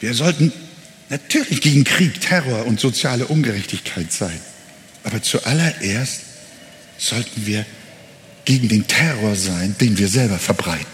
Wir 0.00 0.14
sollten 0.14 0.52
natürlich 1.10 1.60
gegen 1.60 1.84
Krieg, 1.84 2.20
Terror 2.20 2.66
und 2.66 2.80
soziale 2.80 3.26
Ungerechtigkeit 3.26 4.12
sein, 4.12 4.40
aber 5.02 5.22
zuallererst 5.22 6.20
sollten 6.98 7.46
wir 7.46 7.66
gegen 8.44 8.68
den 8.68 8.86
Terror 8.86 9.34
sein, 9.34 9.74
den 9.80 9.98
wir 9.98 10.08
selber 10.08 10.38
verbreiten. 10.38 10.86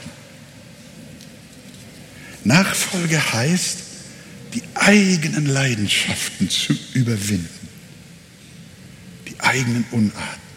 Nachfolge 2.45 3.33
heißt, 3.33 3.79
die 4.55 4.63
eigenen 4.75 5.47
Leidenschaften 5.47 6.49
zu 6.49 6.77
überwinden, 6.95 7.60
eigenen 9.51 9.85
Unarten. 9.91 10.51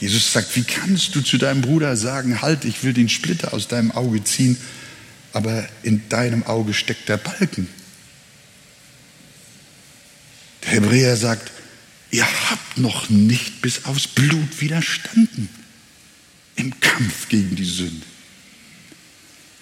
Jesus 0.00 0.32
sagt, 0.32 0.56
wie 0.56 0.64
kannst 0.64 1.14
du 1.14 1.20
zu 1.20 1.38
deinem 1.38 1.62
Bruder 1.62 1.96
sagen, 1.96 2.42
halt, 2.42 2.64
ich 2.64 2.82
will 2.82 2.92
den 2.92 3.08
Splitter 3.08 3.54
aus 3.54 3.68
deinem 3.68 3.92
Auge 3.92 4.24
ziehen, 4.24 4.56
aber 5.32 5.68
in 5.84 6.08
deinem 6.08 6.42
Auge 6.42 6.74
steckt 6.74 7.08
der 7.08 7.18
Balken. 7.18 7.68
Der 10.64 10.72
Hebräer 10.72 11.16
sagt, 11.16 11.52
ihr 12.10 12.26
habt 12.50 12.78
noch 12.78 13.10
nicht 13.10 13.62
bis 13.62 13.84
aufs 13.84 14.08
Blut 14.08 14.60
widerstanden 14.60 15.48
im 16.56 16.78
Kampf 16.80 17.28
gegen 17.28 17.54
die 17.54 17.64
Sünde. 17.64 18.06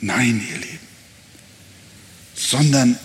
Nein, 0.00 0.42
ihr 0.50 0.56
Lieben, 0.56 0.78
sondern 2.34 2.98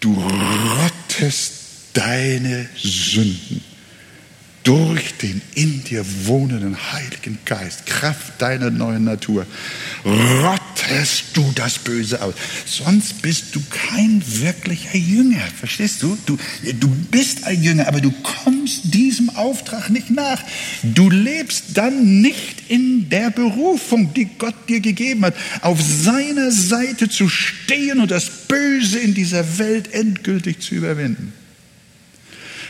du 0.00 0.12
rottest 0.12 1.52
deine 1.94 2.68
Sünden 2.76 3.64
durch 4.66 5.16
den 5.18 5.40
in 5.54 5.84
dir 5.84 6.04
wohnenden 6.24 6.76
Heiligen 6.92 7.38
Geist, 7.44 7.86
Kraft 7.86 8.42
deiner 8.42 8.68
neuen 8.70 9.04
Natur, 9.04 9.46
rottest 10.04 11.24
du 11.34 11.52
das 11.54 11.78
Böse 11.78 12.20
aus. 12.20 12.34
Sonst 12.66 13.22
bist 13.22 13.54
du 13.54 13.62
kein 13.70 14.20
wirklicher 14.26 14.96
Jünger. 14.98 15.40
Verstehst 15.56 16.02
du? 16.02 16.18
Du, 16.26 16.36
du 16.80 16.88
bist 17.12 17.44
ein 17.44 17.62
Jünger, 17.62 17.86
aber 17.86 18.00
du 18.00 18.10
kommst 18.10 18.92
diesem 18.92 19.30
Auftrag 19.30 19.88
nicht 19.88 20.10
nach. 20.10 20.42
Du 20.82 21.10
lebst 21.10 21.66
dann 21.74 22.20
nicht 22.20 22.68
in 22.68 23.08
der 23.08 23.30
Berufung, 23.30 24.14
die 24.14 24.28
Gott 24.36 24.68
dir 24.68 24.80
gegeben 24.80 25.26
hat, 25.26 25.34
auf 25.60 25.80
seiner 25.80 26.50
Seite 26.50 27.08
zu 27.08 27.28
stehen 27.28 28.00
und 28.00 28.10
das 28.10 28.28
Böse 28.48 28.98
in 28.98 29.14
dieser 29.14 29.58
Welt 29.58 29.92
endgültig 29.92 30.58
zu 30.58 30.74
überwinden. 30.74 31.32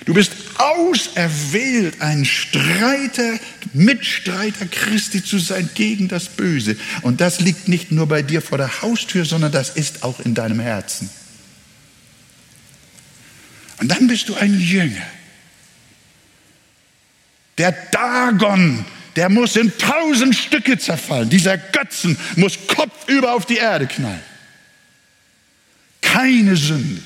Du 0.07 0.15
bist 0.15 0.33
auserwählt, 0.57 2.01
ein 2.01 2.25
Streiter, 2.25 3.41
Mitstreiter 3.73 4.67
Christi 4.67 5.23
zu 5.23 5.39
sein 5.39 5.69
gegen 5.75 6.07
das 6.07 6.29
Böse. 6.29 6.77
Und 7.03 7.21
das 7.21 7.41
liegt 7.41 7.67
nicht 7.67 7.91
nur 7.91 8.07
bei 8.07 8.23
dir 8.23 8.41
vor 8.41 8.57
der 8.57 8.83
Haustür, 8.83 9.25
sondern 9.25 9.51
das 9.51 9.71
ist 9.71 10.05
auch 10.05 10.21
in 10.21 10.35
deinem 10.35 10.61
Herzen. 10.61 11.11
Und 13.79 13.89
dann 13.89 14.07
bist 14.07 14.29
du 14.29 14.37
ein 14.37 14.59
Jünger. 14.59 15.03
Der 17.59 17.73
Dagon, 17.73 18.85
der 19.17 19.29
muss 19.29 19.57
in 19.57 19.77
tausend 19.77 20.37
Stücke 20.37 20.79
zerfallen. 20.79 21.31
Dieser 21.31 21.59
Götzen 21.59 22.17
muss 22.37 22.57
kopfüber 22.69 23.35
auf 23.35 23.45
die 23.45 23.57
Erde 23.57 23.89
knallen. 23.89 24.23
Keine 26.01 26.55
Sünde. 26.55 27.03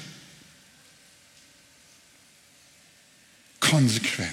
Konsequent. 3.60 4.30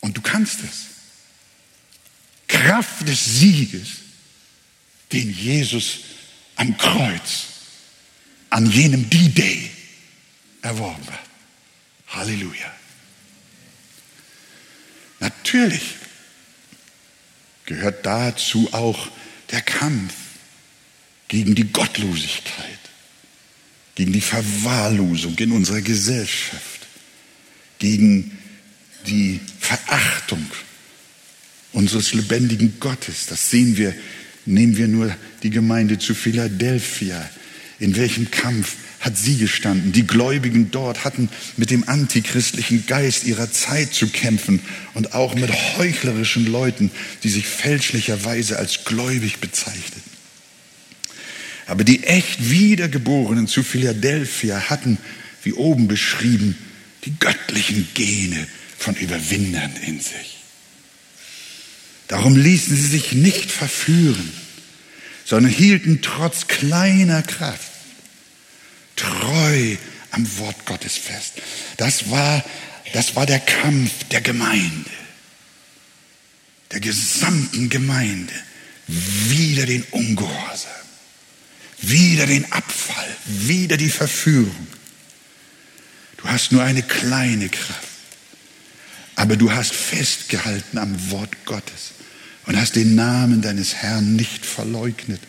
Und 0.00 0.16
du 0.16 0.22
kannst 0.22 0.60
es. 0.60 0.86
Kraft 2.46 3.06
des 3.06 3.24
Sieges, 3.24 3.88
den 5.12 5.30
Jesus 5.32 6.00
am 6.56 6.76
Kreuz, 6.78 7.46
an 8.50 8.70
jenem 8.70 9.08
D-Day 9.10 9.70
erworben 10.62 11.06
hat. 11.06 11.20
Halleluja. 12.08 12.74
Natürlich 15.20 15.96
gehört 17.66 18.06
dazu 18.06 18.72
auch 18.72 19.08
der 19.50 19.60
Kampf 19.60 20.14
gegen 21.28 21.54
die 21.54 21.70
Gottlosigkeit, 21.70 22.78
gegen 23.98 24.12
die 24.12 24.20
Verwahrlosung 24.20 25.36
in 25.38 25.50
unserer 25.50 25.80
Gesellschaft 25.80 26.86
gegen 27.80 28.30
die 29.08 29.40
Verachtung 29.58 30.46
unseres 31.72 32.14
lebendigen 32.14 32.78
Gottes. 32.78 33.26
Das 33.26 33.50
sehen 33.50 33.76
wir, 33.76 33.92
nehmen 34.46 34.76
wir 34.76 34.86
nur 34.86 35.12
die 35.42 35.50
Gemeinde 35.50 35.98
zu 35.98 36.14
Philadelphia. 36.14 37.28
In 37.80 37.96
welchem 37.96 38.30
Kampf 38.30 38.76
hat 39.00 39.18
sie 39.18 39.36
gestanden? 39.36 39.90
Die 39.90 40.06
Gläubigen 40.06 40.70
dort 40.70 41.04
hatten 41.04 41.28
mit 41.56 41.72
dem 41.72 41.88
antichristlichen 41.88 42.86
Geist 42.86 43.24
ihrer 43.24 43.50
Zeit 43.50 43.94
zu 43.94 44.06
kämpfen 44.06 44.60
und 44.94 45.14
auch 45.14 45.34
mit 45.34 45.50
heuchlerischen 45.76 46.46
Leuten, 46.46 46.92
die 47.24 47.30
sich 47.30 47.48
fälschlicherweise 47.48 48.60
als 48.60 48.84
gläubig 48.84 49.38
bezeichneten. 49.38 50.17
Aber 51.68 51.84
die 51.84 52.04
echt 52.04 52.50
Wiedergeborenen 52.50 53.46
zu 53.46 53.62
Philadelphia 53.62 54.70
hatten, 54.70 54.98
wie 55.42 55.52
oben 55.52 55.86
beschrieben, 55.86 56.56
die 57.04 57.16
göttlichen 57.18 57.86
Gene 57.94 58.48
von 58.76 58.96
Überwindern 58.96 59.76
in 59.86 60.00
sich. 60.00 60.38
Darum 62.08 62.36
ließen 62.36 62.74
sie 62.74 62.86
sich 62.86 63.12
nicht 63.12 63.50
verführen, 63.50 64.32
sondern 65.26 65.52
hielten 65.52 66.00
trotz 66.00 66.46
kleiner 66.46 67.22
Kraft 67.22 67.70
treu 68.96 69.76
am 70.10 70.38
Wort 70.38 70.64
Gottes 70.64 70.96
fest. 70.96 71.34
Das 71.76 72.10
war, 72.10 72.42
das 72.94 73.14
war 73.14 73.26
der 73.26 73.40
Kampf 73.40 73.92
der 74.10 74.22
Gemeinde, 74.22 74.90
der 76.72 76.80
gesamten 76.80 77.68
Gemeinde, 77.68 78.32
wieder 78.86 79.66
den 79.66 79.82
Ungehorsam, 79.90 80.72
wieder 81.80 82.26
den 82.26 82.50
Abfall, 82.52 83.16
wieder 83.26 83.76
die 83.76 83.90
Verführung. 83.90 84.66
Du 86.16 86.24
hast 86.24 86.52
nur 86.52 86.62
eine 86.62 86.82
kleine 86.82 87.48
Kraft. 87.48 87.88
Aber 89.16 89.36
du 89.36 89.50
hast 89.50 89.72
festgehalten 89.74 90.78
am 90.78 91.10
Wort 91.10 91.44
Gottes 91.44 91.92
und 92.46 92.56
hast 92.56 92.76
den 92.76 92.94
Namen 92.94 93.42
deines 93.42 93.74
Herrn 93.74 94.14
nicht 94.14 94.46
verleugnet. 94.46 95.20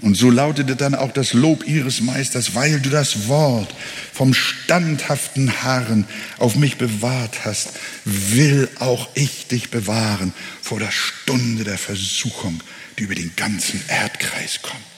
Und 0.00 0.16
so 0.16 0.30
lautete 0.30 0.76
dann 0.76 0.94
auch 0.94 1.12
das 1.12 1.32
Lob 1.32 1.66
ihres 1.66 2.00
Meisters, 2.00 2.54
weil 2.54 2.80
du 2.80 2.90
das 2.90 3.28
Wort 3.28 3.74
vom 4.12 4.34
standhaften 4.34 5.62
Harren 5.62 6.06
auf 6.38 6.56
mich 6.56 6.76
bewahrt 6.76 7.44
hast, 7.44 7.70
will 8.04 8.68
auch 8.80 9.08
ich 9.14 9.46
dich 9.48 9.70
bewahren 9.70 10.34
vor 10.60 10.78
der 10.78 10.90
Stunde 10.90 11.64
der 11.64 11.78
Versuchung, 11.78 12.62
die 12.98 13.04
über 13.04 13.14
den 13.14 13.34
ganzen 13.36 13.82
Erdkreis 13.88 14.60
kommt. 14.62 14.93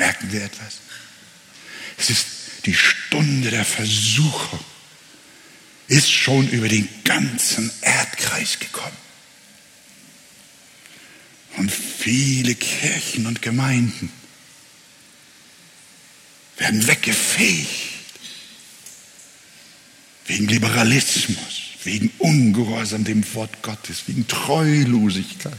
Merken 0.00 0.32
wir 0.32 0.42
etwas? 0.42 0.78
Es 1.98 2.08
ist 2.08 2.26
die 2.64 2.74
Stunde 2.74 3.50
der 3.50 3.66
Versuchung 3.66 4.58
ist 5.88 6.10
schon 6.10 6.48
über 6.48 6.68
den 6.68 6.88
ganzen 7.04 7.70
Erdkreis 7.82 8.58
gekommen. 8.58 8.96
Und 11.58 11.70
viele 11.70 12.54
Kirchen 12.54 13.26
und 13.26 13.42
Gemeinden 13.42 14.10
werden 16.56 16.86
weggefegt 16.86 17.68
wegen 20.28 20.48
Liberalismus, 20.48 21.60
wegen 21.84 22.10
Ungehorsam 22.16 23.04
dem 23.04 23.22
Wort 23.34 23.62
Gottes, 23.62 24.04
wegen 24.06 24.26
Treulosigkeit. 24.26 25.58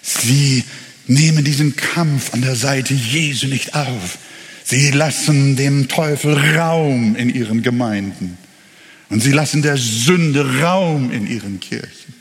Sie 0.00 0.64
nehmen 1.08 1.44
diesen 1.44 1.74
Kampf 1.76 2.32
an 2.32 2.42
der 2.42 2.56
Seite 2.56 2.94
Jesu 2.94 3.46
nicht 3.46 3.74
auf. 3.74 4.18
Sie 4.64 4.90
lassen 4.90 5.56
dem 5.56 5.88
Teufel 5.88 6.36
Raum 6.56 7.16
in 7.16 7.34
ihren 7.34 7.62
Gemeinden. 7.62 8.36
Und 9.08 9.22
sie 9.22 9.32
lassen 9.32 9.62
der 9.62 9.78
Sünde 9.78 10.60
Raum 10.60 11.10
in 11.10 11.26
ihren 11.26 11.60
Kirchen. 11.60 12.14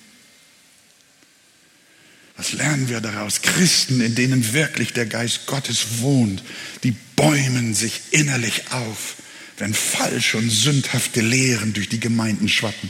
Was 2.38 2.54
lernen 2.54 2.88
wir 2.88 3.02
daraus? 3.02 3.42
Christen, 3.42 4.00
in 4.00 4.16
denen 4.16 4.54
wirklich 4.54 4.94
der 4.94 5.08
Geist 5.08 5.48
Gottes 5.48 6.00
wohnt, 6.00 6.44
die 6.84 6.96
bäumen 7.16 7.74
sich 7.74 8.02
innerlich 8.12 8.72
auf, 8.72 9.16
wenn 9.58 9.74
falsche 9.74 10.38
und 10.38 10.50
sündhafte 10.50 11.22
Lehren 11.22 11.74
durch 11.74 11.90
die 11.90 12.00
Gemeinden 12.00 12.48
schwappen. 12.48 12.90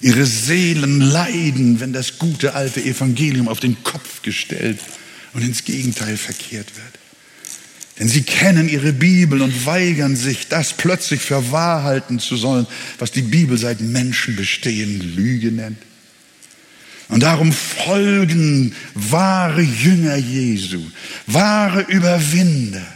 Ihre 0.00 0.26
Seelen 0.26 1.00
leiden, 1.00 1.80
wenn 1.80 1.92
das 1.92 2.18
gute 2.18 2.54
alte 2.54 2.82
Evangelium 2.82 3.48
auf 3.48 3.60
den 3.60 3.82
Kopf 3.82 4.22
gestellt 4.22 4.78
und 5.34 5.42
ins 5.42 5.64
Gegenteil 5.64 6.16
verkehrt 6.16 6.68
wird. 6.76 6.98
Denn 7.98 8.08
sie 8.08 8.22
kennen 8.22 8.68
ihre 8.68 8.92
Bibel 8.92 9.42
und 9.42 9.66
weigern 9.66 10.14
sich, 10.14 10.46
das 10.48 10.72
plötzlich 10.72 11.20
für 11.20 11.50
wahr 11.50 11.82
halten 11.82 12.20
zu 12.20 12.36
sollen, 12.36 12.66
was 12.98 13.10
die 13.10 13.22
Bibel 13.22 13.58
seit 13.58 13.80
Menschenbestehen 13.80 15.16
Lüge 15.16 15.50
nennt. 15.50 15.78
Und 17.08 17.22
darum 17.22 17.52
folgen 17.52 18.74
wahre 18.94 19.62
Jünger 19.62 20.16
Jesu, 20.16 20.80
wahre 21.26 21.80
Überwinder, 21.82 22.86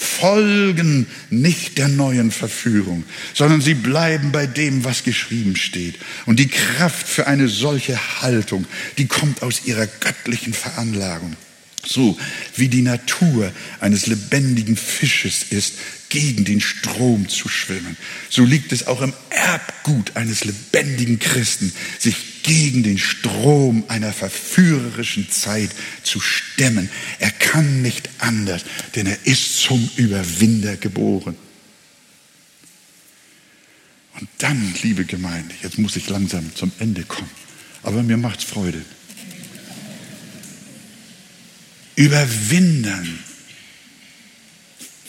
folgen 0.00 1.06
nicht 1.28 1.76
der 1.76 1.88
neuen 1.88 2.30
Verführung, 2.30 3.04
sondern 3.34 3.60
sie 3.60 3.74
bleiben 3.74 4.32
bei 4.32 4.46
dem, 4.46 4.82
was 4.82 5.04
geschrieben 5.04 5.56
steht. 5.56 5.96
Und 6.24 6.40
die 6.40 6.48
Kraft 6.48 7.06
für 7.06 7.26
eine 7.26 7.48
solche 7.48 7.98
Haltung, 8.22 8.64
die 8.96 9.06
kommt 9.06 9.42
aus 9.42 9.66
ihrer 9.66 9.86
göttlichen 9.86 10.54
Veranlagung. 10.54 11.36
So 11.84 12.18
wie 12.56 12.68
die 12.68 12.82
Natur 12.82 13.52
eines 13.80 14.06
lebendigen 14.06 14.76
Fisches 14.76 15.44
ist, 15.50 15.74
gegen 16.10 16.44
den 16.44 16.60
Strom 16.60 17.28
zu 17.28 17.48
schwimmen, 17.48 17.96
so 18.28 18.44
liegt 18.44 18.72
es 18.72 18.86
auch 18.86 19.00
im 19.00 19.14
Erbgut 19.30 20.16
eines 20.16 20.44
lebendigen 20.44 21.18
Christen, 21.18 21.72
sich 21.98 22.42
gegen 22.42 22.82
den 22.82 22.98
Strom 22.98 23.84
einer 23.88 24.12
verführerischen 24.12 25.30
Zeit 25.30 25.70
zu 26.02 26.20
stemmen. 26.20 26.90
Er 27.18 27.30
kann 27.30 27.80
nicht 27.80 28.10
anders, 28.18 28.62
denn 28.94 29.06
er 29.06 29.18
ist 29.24 29.58
zum 29.58 29.88
Überwinder 29.96 30.76
geboren. 30.76 31.36
Und 34.18 34.28
dann, 34.38 34.74
liebe 34.82 35.04
Gemeinde, 35.04 35.54
jetzt 35.62 35.78
muss 35.78 35.96
ich 35.96 36.08
langsam 36.08 36.54
zum 36.54 36.72
Ende 36.78 37.04
kommen, 37.04 37.30
aber 37.82 38.02
mir 38.02 38.16
macht's 38.16 38.44
Freude 38.44 38.84
überwindern. 42.00 43.18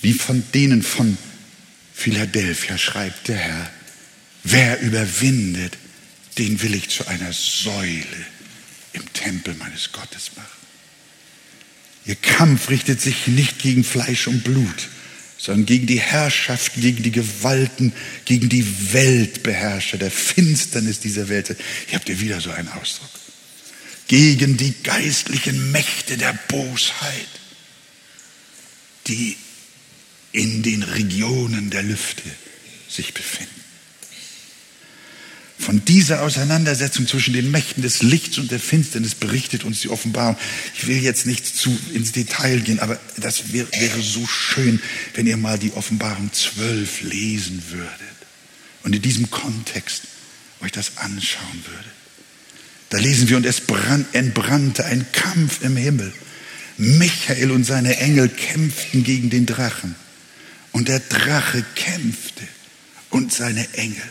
Wie 0.01 0.13
von 0.13 0.43
denen 0.53 0.83
von 0.83 1.17
Philadelphia 1.93 2.77
schreibt 2.77 3.29
der 3.29 3.37
Herr, 3.37 3.71
wer 4.43 4.81
überwindet, 4.81 5.77
den 6.37 6.61
will 6.61 6.75
ich 6.75 6.89
zu 6.89 7.07
einer 7.07 7.31
Säule 7.31 8.25
im 8.91 9.13
Tempel 9.13 9.53
meines 9.55 9.93
Gottes 9.93 10.31
machen. 10.35 10.47
Ihr 12.05 12.15
Kampf 12.15 12.69
richtet 12.69 12.99
sich 12.99 13.27
nicht 13.27 13.59
gegen 13.59 13.85
Fleisch 13.85 14.27
und 14.27 14.43
Blut, 14.43 14.89
sondern 15.37 15.65
gegen 15.65 15.87
die 15.87 15.99
Herrschaft, 15.99 16.73
gegen 16.75 17.03
die 17.03 17.11
Gewalten, 17.11 17.93
gegen 18.25 18.49
die 18.49 18.65
Weltbeherrscher 18.91 19.97
der 19.97 20.11
Finsternis 20.11 20.99
dieser 20.99 21.29
Welt. 21.29 21.55
Hier 21.87 21.99
habt 21.99 22.09
ihr 22.09 22.19
wieder 22.19 22.41
so 22.41 22.51
einen 22.51 22.67
Ausdruck 22.69 23.20
gegen 24.11 24.57
die 24.57 24.73
geistlichen 24.83 25.71
Mächte 25.71 26.17
der 26.17 26.37
Bosheit, 26.49 27.29
die 29.07 29.37
in 30.33 30.63
den 30.63 30.83
Regionen 30.83 31.69
der 31.69 31.81
Lüfte 31.81 32.29
sich 32.89 33.13
befinden. 33.13 33.63
Von 35.57 35.85
dieser 35.85 36.23
Auseinandersetzung 36.23 37.07
zwischen 37.07 37.33
den 37.33 37.51
Mächten 37.51 37.83
des 37.83 38.01
Lichts 38.03 38.37
und 38.37 38.51
der 38.51 38.59
Finsternis 38.59 39.15
berichtet 39.15 39.63
uns 39.63 39.79
die 39.79 39.87
Offenbarung. 39.87 40.35
Ich 40.75 40.87
will 40.87 41.01
jetzt 41.01 41.25
nicht 41.25 41.45
zu 41.45 41.79
ins 41.93 42.11
Detail 42.11 42.59
gehen, 42.59 42.81
aber 42.81 42.99
das 43.15 43.53
wäre, 43.53 43.69
wäre 43.79 44.01
so 44.01 44.27
schön, 44.27 44.81
wenn 45.13 45.25
ihr 45.25 45.37
mal 45.37 45.57
die 45.57 45.71
Offenbarung 45.71 46.33
12 46.33 47.03
lesen 47.03 47.63
würdet 47.69 48.17
und 48.83 48.93
in 48.93 49.01
diesem 49.01 49.31
Kontext 49.31 50.01
euch 50.59 50.73
das 50.73 50.97
anschauen 50.97 51.63
würdet. 51.65 51.90
Da 52.91 52.97
lesen 52.97 53.29
wir, 53.29 53.37
und 53.37 53.45
es 53.45 53.61
entbrannte 54.11 54.85
ein 54.85 55.05
Kampf 55.13 55.63
im 55.63 55.77
Himmel. 55.77 56.11
Michael 56.77 57.51
und 57.51 57.63
seine 57.63 57.97
Engel 57.97 58.27
kämpften 58.27 59.03
gegen 59.03 59.29
den 59.29 59.45
Drachen. 59.45 59.95
Und 60.73 60.89
der 60.89 60.99
Drache 60.99 61.65
kämpfte 61.75 62.43
und 63.09 63.33
seine 63.33 63.65
Engel. 63.73 64.03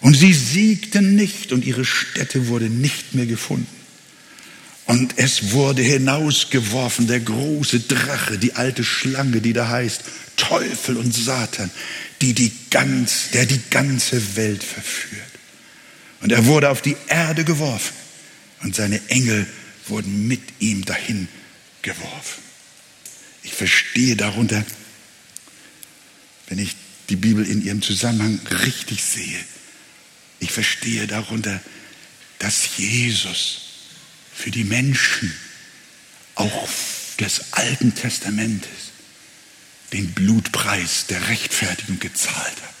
Und 0.00 0.14
sie 0.14 0.32
siegten 0.32 1.16
nicht 1.16 1.52
und 1.52 1.64
ihre 1.64 1.84
Stätte 1.84 2.46
wurde 2.46 2.70
nicht 2.70 3.14
mehr 3.14 3.26
gefunden. 3.26 3.66
Und 4.84 5.14
es 5.16 5.50
wurde 5.50 5.82
hinausgeworfen 5.82 7.08
der 7.08 7.18
große 7.18 7.80
Drache, 7.80 8.38
die 8.38 8.52
alte 8.52 8.84
Schlange, 8.84 9.40
die 9.40 9.52
da 9.52 9.68
heißt 9.68 10.04
Teufel 10.36 10.96
und 10.98 11.12
Satan, 11.12 11.72
die 12.20 12.32
die 12.32 12.52
ganz, 12.70 13.30
der 13.32 13.46
die 13.46 13.60
ganze 13.70 14.36
Welt 14.36 14.62
verführt. 14.62 15.35
Und 16.26 16.32
er 16.32 16.46
wurde 16.46 16.70
auf 16.70 16.82
die 16.82 16.96
Erde 17.06 17.44
geworfen 17.44 17.94
und 18.64 18.74
seine 18.74 19.00
Engel 19.10 19.46
wurden 19.86 20.26
mit 20.26 20.42
ihm 20.58 20.84
dahin 20.84 21.28
geworfen. 21.82 22.42
Ich 23.44 23.52
verstehe 23.52 24.16
darunter, 24.16 24.66
wenn 26.48 26.58
ich 26.58 26.74
die 27.10 27.14
Bibel 27.14 27.46
in 27.46 27.64
ihrem 27.64 27.80
Zusammenhang 27.80 28.40
richtig 28.64 29.04
sehe, 29.04 29.38
ich 30.40 30.50
verstehe 30.50 31.06
darunter, 31.06 31.62
dass 32.40 32.76
Jesus 32.76 33.60
für 34.34 34.50
die 34.50 34.64
Menschen 34.64 35.32
auch 36.34 36.68
des 37.20 37.52
Alten 37.52 37.94
Testamentes 37.94 38.90
den 39.92 40.10
Blutpreis 40.10 41.06
der 41.06 41.28
Rechtfertigung 41.28 42.00
gezahlt 42.00 42.62
hat 42.62 42.75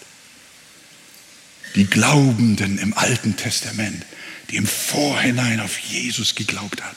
die 1.76 1.86
Glaubenden 1.86 2.78
im 2.78 2.96
Alten 2.96 3.36
Testament, 3.36 4.04
die 4.50 4.56
im 4.56 4.66
Vorhinein 4.66 5.60
auf 5.60 5.78
Jesus 5.78 6.34
geglaubt 6.34 6.82
haben, 6.82 6.96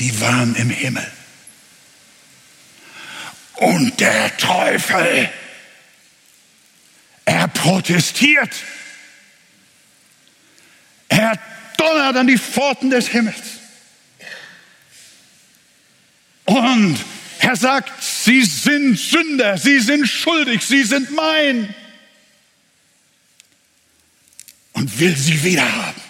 die 0.00 0.20
waren 0.20 0.54
im 0.56 0.70
Himmel. 0.70 1.06
Und 3.56 4.00
der 4.00 4.36
Teufel, 4.38 5.30
er 7.26 7.48
protestiert. 7.48 8.50
Er 11.08 11.38
donnert 11.76 12.16
an 12.16 12.26
die 12.26 12.38
Pforten 12.38 12.90
des 12.90 13.08
Himmels. 13.08 13.36
Und 16.46 16.98
er 17.40 17.54
sagt, 17.54 18.02
sie 18.02 18.42
sind 18.42 18.98
Sünder, 18.98 19.58
sie 19.58 19.78
sind 19.80 20.06
schuldig, 20.06 20.62
sie 20.62 20.84
sind 20.84 21.10
mein 21.10 21.74
und 24.72 24.98
will 24.98 25.16
sie 25.16 25.42
wiederhaben. 25.42 26.02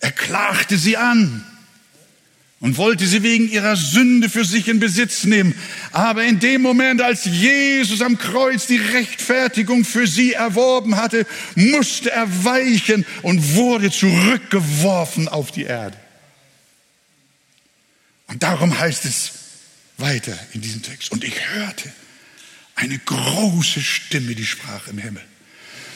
Er 0.00 0.12
klagte 0.12 0.76
sie 0.76 0.96
an 0.96 1.44
und 2.60 2.76
wollte 2.78 3.06
sie 3.06 3.22
wegen 3.22 3.50
ihrer 3.50 3.76
Sünde 3.76 4.28
für 4.28 4.44
sich 4.44 4.68
in 4.68 4.80
Besitz 4.80 5.24
nehmen. 5.24 5.54
Aber 5.92 6.24
in 6.24 6.40
dem 6.40 6.62
Moment, 6.62 7.02
als 7.02 7.24
Jesus 7.24 8.00
am 8.02 8.18
Kreuz 8.18 8.66
die 8.66 8.78
Rechtfertigung 8.78 9.84
für 9.84 10.06
sie 10.06 10.32
erworben 10.32 10.96
hatte, 10.96 11.26
musste 11.54 12.10
er 12.10 12.26
weichen 12.44 13.04
und 13.22 13.54
wurde 13.54 13.90
zurückgeworfen 13.90 15.28
auf 15.28 15.52
die 15.52 15.64
Erde. 15.64 15.96
Und 18.28 18.42
darum 18.42 18.78
heißt 18.78 19.04
es 19.04 19.32
weiter 19.98 20.38
in 20.54 20.60
diesem 20.60 20.82
Text. 20.82 21.12
Und 21.12 21.22
ich 21.24 21.48
hörte 21.50 21.92
eine 22.74 22.98
große 22.98 23.80
Stimme, 23.80 24.34
die 24.34 24.46
sprach 24.46 24.88
im 24.88 24.98
Himmel. 24.98 25.22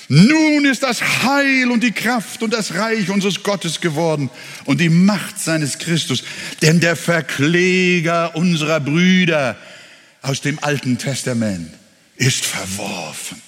Nun 0.09 0.65
ist 0.65 0.83
das 0.83 1.03
Heil 1.03 1.71
und 1.71 1.83
die 1.83 1.93
Kraft 1.93 2.43
und 2.43 2.55
das 2.55 2.75
Reich 2.75 3.11
unseres 3.11 3.43
Gottes 3.43 3.81
geworden 3.81 4.31
und 4.65 4.81
die 4.81 4.89
Macht 4.89 5.39
seines 5.39 5.79
Christus. 5.79 6.25
Denn 6.63 6.81
der 6.81 6.97
Verkläger 6.97 8.35
unserer 8.35 8.81
Brüder 8.81 9.57
aus 10.23 10.41
dem 10.41 10.59
Alten 10.63 10.99
Testament, 10.99 11.73
ist 12.17 12.45
verworfen, 12.45 13.41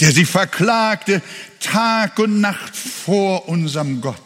der 0.00 0.10
sie 0.12 0.24
verklagte 0.24 1.22
Tag 1.60 2.18
und 2.18 2.40
Nacht 2.40 2.74
vor 2.74 3.48
unserem 3.48 4.00
Gott. 4.00 4.20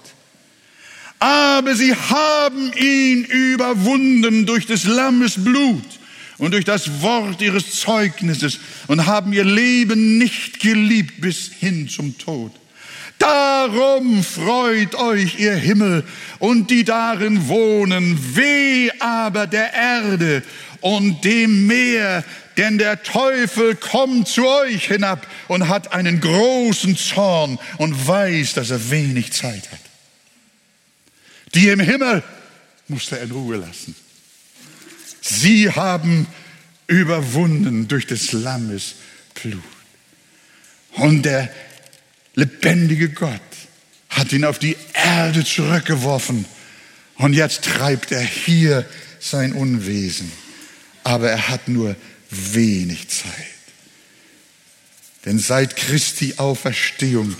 Aber 1.18 1.74
sie 1.74 1.94
haben 1.94 2.72
ihn 2.74 3.24
überwunden 3.24 4.46
durch 4.46 4.66
des 4.66 4.84
Lammes 4.84 5.42
Blut 5.42 5.97
und 6.38 6.52
durch 6.52 6.64
das 6.64 7.02
Wort 7.02 7.42
ihres 7.42 7.80
Zeugnisses 7.80 8.60
und 8.86 9.06
haben 9.06 9.32
ihr 9.32 9.44
Leben 9.44 10.18
nicht 10.18 10.60
geliebt 10.60 11.20
bis 11.20 11.50
hin 11.52 11.88
zum 11.88 12.16
Tod. 12.16 12.52
Darum 13.18 14.22
freut 14.22 14.94
euch, 14.94 15.40
ihr 15.40 15.54
Himmel 15.54 16.04
und 16.38 16.70
die 16.70 16.84
darin 16.84 17.48
wohnen, 17.48 18.36
weh 18.36 18.90
aber 19.00 19.48
der 19.48 19.74
Erde 19.74 20.44
und 20.80 21.24
dem 21.24 21.66
Meer, 21.66 22.24
denn 22.56 22.78
der 22.78 23.02
Teufel 23.02 23.74
kommt 23.74 24.28
zu 24.28 24.46
euch 24.46 24.86
hinab 24.86 25.26
und 25.48 25.68
hat 25.68 25.92
einen 25.92 26.20
großen 26.20 26.96
Zorn 26.96 27.58
und 27.78 28.06
weiß, 28.06 28.54
dass 28.54 28.70
er 28.70 28.90
wenig 28.90 29.32
Zeit 29.32 29.68
hat. 29.72 29.80
Die 31.54 31.68
im 31.68 31.80
Himmel 31.80 32.22
musste 32.86 33.18
er 33.18 33.24
in 33.24 33.32
Ruhe 33.32 33.56
lassen. 33.56 33.96
Sie 35.28 35.70
haben 35.70 36.26
überwunden 36.86 37.88
durch 37.88 38.06
des 38.06 38.32
Lammes 38.32 38.94
Blut. 39.34 39.62
Und 40.92 41.22
der 41.22 41.52
lebendige 42.34 43.10
Gott 43.10 43.40
hat 44.08 44.32
ihn 44.32 44.44
auf 44.44 44.58
die 44.58 44.76
Erde 44.94 45.44
zurückgeworfen. 45.44 46.44
Und 47.16 47.34
jetzt 47.34 47.64
treibt 47.64 48.10
er 48.10 48.22
hier 48.22 48.86
sein 49.20 49.52
Unwesen. 49.52 50.32
Aber 51.04 51.30
er 51.30 51.48
hat 51.48 51.68
nur 51.68 51.94
wenig 52.30 53.08
Zeit. 53.08 53.32
Denn 55.24 55.38
seit 55.38 55.76
Christi 55.76 56.34
Auferstehung 56.38 57.36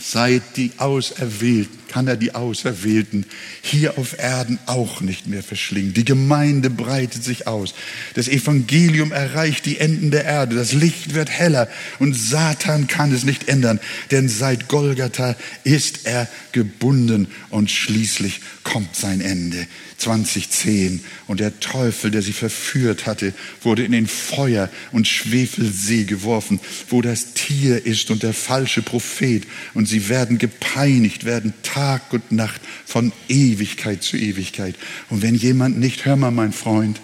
Seid 0.00 0.56
die 0.56 0.72
Auserwählten, 0.78 1.81
kann 1.92 2.08
er 2.08 2.16
die 2.16 2.34
Auserwählten 2.34 3.26
hier 3.60 3.98
auf 3.98 4.18
Erden 4.18 4.58
auch 4.64 5.02
nicht 5.02 5.26
mehr 5.26 5.42
verschlingen. 5.42 5.92
Die 5.92 6.06
Gemeinde 6.06 6.70
breitet 6.70 7.22
sich 7.22 7.46
aus. 7.46 7.74
Das 8.14 8.28
Evangelium 8.28 9.12
erreicht 9.12 9.66
die 9.66 9.78
Enden 9.78 10.10
der 10.10 10.24
Erde. 10.24 10.56
Das 10.56 10.72
Licht 10.72 11.12
wird 11.12 11.28
heller 11.28 11.68
und 11.98 12.14
Satan 12.14 12.86
kann 12.86 13.12
es 13.12 13.24
nicht 13.24 13.48
ändern, 13.48 13.78
denn 14.10 14.30
seit 14.30 14.68
Golgatha 14.68 15.36
ist 15.64 16.06
er 16.06 16.28
gebunden 16.52 17.28
und 17.50 17.70
schließlich 17.70 18.40
kommt 18.64 18.96
sein 18.96 19.20
Ende. 19.20 19.66
2010 20.02 21.00
und 21.28 21.40
der 21.40 21.60
Teufel, 21.60 22.10
der 22.10 22.22
sie 22.22 22.32
verführt 22.32 23.06
hatte, 23.06 23.32
wurde 23.62 23.84
in 23.84 23.92
den 23.92 24.08
Feuer 24.08 24.68
und 24.90 25.06
Schwefelsee 25.06 26.04
geworfen, 26.04 26.58
wo 26.88 27.02
das 27.02 27.34
Tier 27.34 27.86
ist 27.86 28.10
und 28.10 28.22
der 28.22 28.34
falsche 28.34 28.82
Prophet 28.82 29.44
und 29.74 29.86
sie 29.86 30.08
werden 30.08 30.38
gepeinigt, 30.38 31.24
werden 31.24 31.54
Tag 31.82 32.12
und 32.12 32.30
Nacht 32.30 32.60
von 32.86 33.12
Ewigkeit 33.28 34.04
zu 34.04 34.16
Ewigkeit. 34.16 34.76
Und 35.10 35.20
wenn 35.20 35.34
jemand 35.34 35.80
nicht, 35.80 36.04
hör 36.04 36.14
mal, 36.14 36.30
mein 36.30 36.52
Freund, 36.52 37.00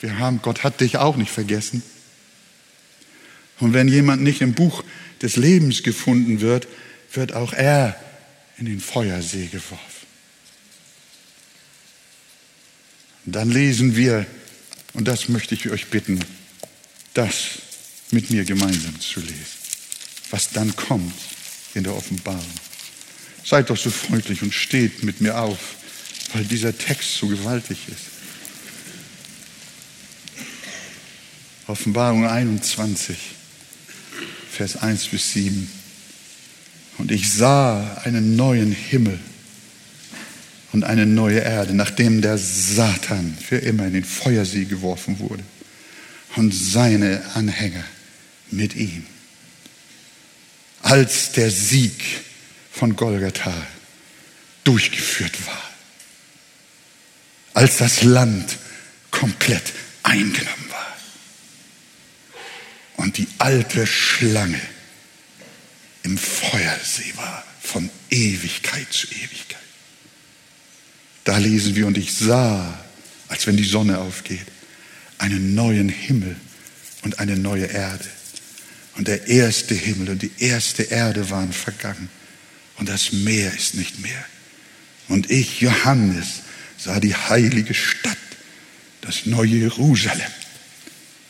wir 0.00 0.18
haben, 0.18 0.42
Gott 0.42 0.64
hat 0.64 0.82
dich 0.82 0.98
auch 0.98 1.16
nicht 1.16 1.30
vergessen. 1.30 1.82
Und 3.58 3.72
wenn 3.72 3.88
jemand 3.88 4.22
nicht 4.22 4.42
im 4.42 4.52
Buch 4.52 4.84
des 5.22 5.36
Lebens 5.36 5.82
gefunden 5.82 6.42
wird, 6.42 6.68
wird 7.14 7.32
auch 7.32 7.54
er 7.54 7.96
in 8.58 8.66
den 8.66 8.80
Feuersee 8.80 9.46
geworfen. 9.46 9.86
dann 13.24 13.50
lesen 13.50 13.94
wir, 13.94 14.26
und 14.94 15.06
das 15.06 15.28
möchte 15.28 15.54
ich 15.54 15.68
euch 15.68 15.88
bitten, 15.88 16.18
das 17.12 17.34
mit 18.10 18.30
mir 18.30 18.44
gemeinsam 18.44 18.98
zu 19.00 19.20
lesen, 19.20 19.58
was 20.30 20.48
dann 20.50 20.74
kommt 20.76 21.12
in 21.74 21.84
der 21.84 21.94
Offenbarung. 21.94 22.67
Seid 23.48 23.70
doch 23.70 23.78
so 23.78 23.88
freundlich 23.88 24.42
und 24.42 24.52
steht 24.52 25.04
mit 25.04 25.22
mir 25.22 25.38
auf, 25.38 25.76
weil 26.34 26.44
dieser 26.44 26.76
Text 26.76 27.14
so 27.14 27.28
gewaltig 27.28 27.78
ist. 27.88 28.04
Offenbarung 31.66 32.26
21, 32.26 33.16
Vers 34.52 34.76
1 34.76 35.06
bis 35.06 35.32
7. 35.32 35.70
Und 36.98 37.10
ich 37.10 37.32
sah 37.32 37.94
einen 38.04 38.36
neuen 38.36 38.72
Himmel 38.72 39.18
und 40.72 40.84
eine 40.84 41.06
neue 41.06 41.40
Erde, 41.40 41.72
nachdem 41.72 42.20
der 42.20 42.36
Satan 42.36 43.34
für 43.40 43.56
immer 43.56 43.86
in 43.86 43.94
den 43.94 44.04
Feuersee 44.04 44.66
geworfen 44.66 45.20
wurde 45.20 45.44
und 46.36 46.52
seine 46.52 47.22
Anhänger 47.32 47.84
mit 48.50 48.76
ihm. 48.76 49.06
Als 50.82 51.32
der 51.32 51.50
Sieg 51.50 52.27
von 52.78 52.94
Golgatha 52.94 53.52
durchgeführt 54.62 55.46
war, 55.46 55.62
als 57.54 57.78
das 57.78 58.04
Land 58.04 58.56
komplett 59.10 59.72
eingenommen 60.04 60.70
war 60.70 60.96
und 62.98 63.18
die 63.18 63.26
alte 63.38 63.84
Schlange 63.84 64.60
im 66.04 66.16
Feuersee 66.16 67.12
war, 67.16 67.44
von 67.60 67.90
Ewigkeit 68.10 68.92
zu 68.92 69.08
Ewigkeit. 69.08 69.58
Da 71.24 71.36
lesen 71.36 71.74
wir, 71.74 71.86
und 71.86 71.98
ich 71.98 72.14
sah, 72.14 72.78
als 73.26 73.46
wenn 73.48 73.56
die 73.56 73.64
Sonne 73.64 73.98
aufgeht, 73.98 74.46
einen 75.18 75.54
neuen 75.54 75.88
Himmel 75.88 76.36
und 77.02 77.18
eine 77.18 77.36
neue 77.36 77.66
Erde. 77.66 78.08
Und 78.96 79.08
der 79.08 79.26
erste 79.26 79.74
Himmel 79.74 80.10
und 80.10 80.22
die 80.22 80.30
erste 80.38 80.84
Erde 80.84 81.28
waren 81.28 81.52
vergangen. 81.52 82.08
Und 82.78 82.88
das 82.88 83.12
Meer 83.12 83.52
ist 83.52 83.74
nicht 83.74 84.00
mehr. 84.00 84.24
Und 85.08 85.30
ich, 85.30 85.60
Johannes, 85.60 86.42
sah 86.76 87.00
die 87.00 87.14
heilige 87.14 87.74
Stadt, 87.74 88.16
das 89.00 89.26
neue 89.26 89.56
Jerusalem, 89.56 90.30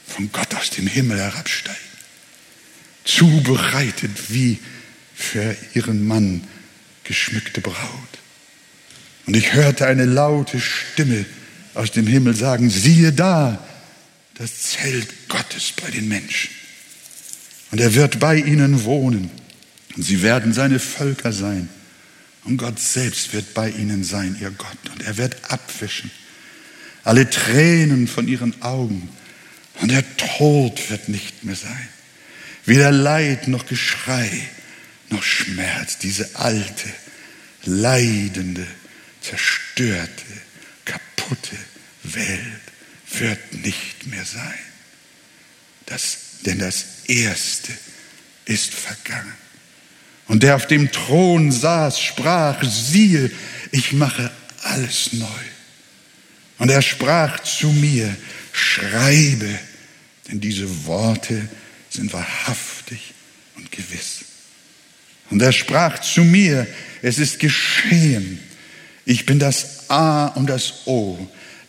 von 0.06 0.30
Gott 0.32 0.54
aus 0.54 0.70
dem 0.70 0.86
Himmel 0.86 1.18
herabsteigen. 1.18 1.78
Zubereitet 3.04 4.10
wie 4.28 4.58
für 5.14 5.56
ihren 5.74 6.06
Mann 6.06 6.44
geschmückte 7.04 7.60
Braut. 7.60 7.76
Und 9.26 9.36
ich 9.36 9.52
hörte 9.54 9.86
eine 9.86 10.04
laute 10.04 10.60
Stimme 10.60 11.24
aus 11.74 11.90
dem 11.90 12.06
Himmel 12.06 12.34
sagen, 12.34 12.70
siehe 12.70 13.12
da, 13.12 13.64
das 14.34 14.62
Zelt 14.62 15.28
Gottes 15.28 15.72
bei 15.82 15.90
den 15.90 16.08
Menschen. 16.08 16.50
Und 17.70 17.80
er 17.80 17.94
wird 17.94 18.18
bei 18.18 18.36
ihnen 18.36 18.84
wohnen. 18.84 19.30
Und 19.96 20.02
sie 20.02 20.22
werden 20.22 20.52
seine 20.52 20.78
Völker 20.78 21.32
sein. 21.32 21.68
Und 22.44 22.56
Gott 22.56 22.78
selbst 22.78 23.32
wird 23.32 23.54
bei 23.54 23.70
ihnen 23.70 24.04
sein, 24.04 24.36
ihr 24.40 24.50
Gott. 24.50 24.78
Und 24.92 25.02
er 25.02 25.16
wird 25.16 25.50
abwischen 25.50 26.10
alle 27.08 27.28
Tränen 27.30 28.06
von 28.06 28.28
ihren 28.28 28.60
Augen. 28.60 29.08
Und 29.80 29.90
der 29.90 30.04
Tod 30.16 30.90
wird 30.90 31.08
nicht 31.08 31.42
mehr 31.42 31.56
sein. 31.56 31.88
Weder 32.66 32.92
Leid 32.92 33.48
noch 33.48 33.66
Geschrei 33.66 34.30
noch 35.08 35.22
Schmerz. 35.22 35.96
Diese 35.98 36.36
alte, 36.36 36.88
leidende, 37.64 38.66
zerstörte, 39.22 40.24
kaputte 40.84 41.56
Welt 42.02 42.60
wird 43.18 43.54
nicht 43.54 44.06
mehr 44.06 44.26
sein. 44.26 44.58
Das, 45.86 46.18
denn 46.44 46.58
das 46.58 46.84
Erste 47.06 47.72
ist 48.44 48.74
vergangen. 48.74 49.32
Und 50.28 50.42
der 50.42 50.56
auf 50.56 50.66
dem 50.66 50.92
Thron 50.92 51.50
saß, 51.50 52.00
sprach, 52.00 52.62
siehe, 52.62 53.30
ich 53.72 53.92
mache 53.92 54.30
alles 54.62 55.14
neu. 55.14 55.26
Und 56.58 56.70
er 56.70 56.82
sprach 56.82 57.40
zu 57.40 57.68
mir, 57.68 58.14
schreibe, 58.52 59.58
denn 60.28 60.40
diese 60.40 60.86
Worte 60.86 61.48
sind 61.88 62.12
wahrhaftig 62.12 63.14
und 63.56 63.72
gewiss. 63.72 64.24
Und 65.30 65.40
er 65.40 65.52
sprach 65.52 66.00
zu 66.00 66.24
mir, 66.24 66.66
es 67.02 67.18
ist 67.18 67.38
geschehen, 67.38 68.40
ich 69.04 69.24
bin 69.24 69.38
das 69.38 69.88
A 69.88 70.26
und 70.26 70.48
das 70.48 70.86
O, 70.86 71.18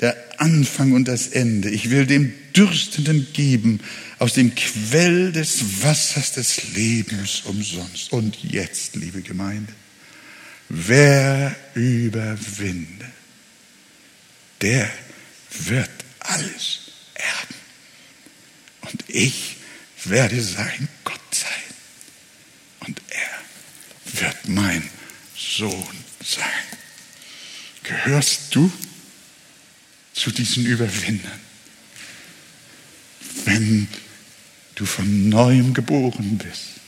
der 0.02 0.18
Anfang 0.38 0.94
und 0.94 1.08
das 1.08 1.28
Ende. 1.28 1.70
Ich 1.70 1.90
will 1.90 2.06
dem 2.06 2.34
Dürstenden 2.60 3.32
geben 3.32 3.80
aus 4.18 4.34
dem 4.34 4.54
Quell 4.54 5.32
des 5.32 5.82
Wassers 5.82 6.34
des 6.34 6.74
Lebens 6.74 7.44
umsonst. 7.46 8.12
Und 8.12 8.44
jetzt, 8.44 8.98
liebe 8.98 9.22
Gemeinde, 9.22 9.72
wer 10.68 11.56
überwindet, 11.74 13.08
der 14.60 14.92
wird 15.68 15.90
alles 16.20 16.92
erben. 17.14 17.56
Und 18.92 19.06
ich 19.08 19.56
werde 20.04 20.42
sein 20.42 20.90
Gott 21.06 21.20
sein. 21.32 21.48
Und 22.82 23.02
er 23.08 24.22
wird 24.22 24.50
mein 24.50 24.84
Sohn 25.34 25.98
sein. 26.22 26.44
Gehörst 27.84 28.54
du 28.54 28.70
zu 30.12 30.32
diesen 30.32 30.66
Überwindern? 30.66 31.49
Wenn 33.46 33.88
du 34.76 34.86
von 34.86 35.30
neuem 35.30 35.74
geboren 35.74 36.38
bist 36.38 36.80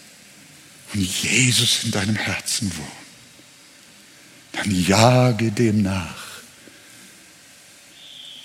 und 0.93 1.01
Jesus 1.01 1.83
in 1.83 1.91
deinem 1.91 2.15
Herzen 2.15 2.71
wohnt, 2.75 3.01
dann 4.53 4.71
jage 4.71 5.51
dem 5.51 5.81
nach, 5.81 6.41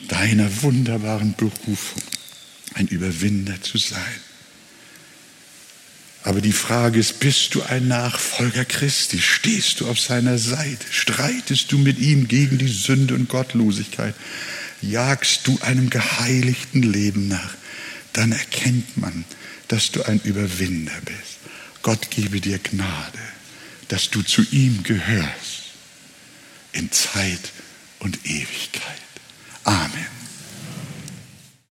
deiner 0.09 0.63
wunderbaren 0.63 1.35
Berufung, 1.35 2.03
ein 2.75 2.87
Überwinder 2.89 3.61
zu 3.63 3.79
sein. 3.79 4.21
Aber 6.27 6.41
die 6.41 6.53
Frage 6.53 6.99
ist, 6.99 7.21
bist 7.21 7.55
du 7.55 7.63
ein 7.63 7.87
Nachfolger 7.87 8.65
Christi? 8.65 9.21
Stehst 9.21 9.81
du 9.81 9.89
auf 9.89 10.01
seiner 10.01 10.39
Seite? 10.39 10.85
Streitest 10.91 11.71
du 11.71 11.79
mit 11.79 12.01
ihm 12.01 12.27
gegen 12.27 12.59
die 12.59 12.67
Sünde 12.67 13.15
und 13.15 13.29
Gottlosigkeit? 13.29 14.15
Jagst 14.83 15.47
du 15.47 15.57
einem 15.63 15.89
geheiligten 15.89 16.83
Leben 16.83 17.29
nach? 17.29 17.55
Dann 18.17 18.33
erkennt 18.33 18.97
man, 18.97 19.27
dass 19.69 19.93
du 19.93 20.03
ein 20.03 20.21
Überwinder 20.21 20.99
bist. 21.05 21.37
Gott 21.83 22.11
gebe 22.11 22.41
dir 22.41 22.59
Gnade, 22.59 23.19
dass 23.89 24.09
du 24.09 24.23
zu 24.23 24.43
ihm 24.51 24.83
gehörst 24.85 25.75
in 26.73 26.91
Zeit 26.91 27.53
und 27.99 28.25
Ewigkeit. 28.25 28.97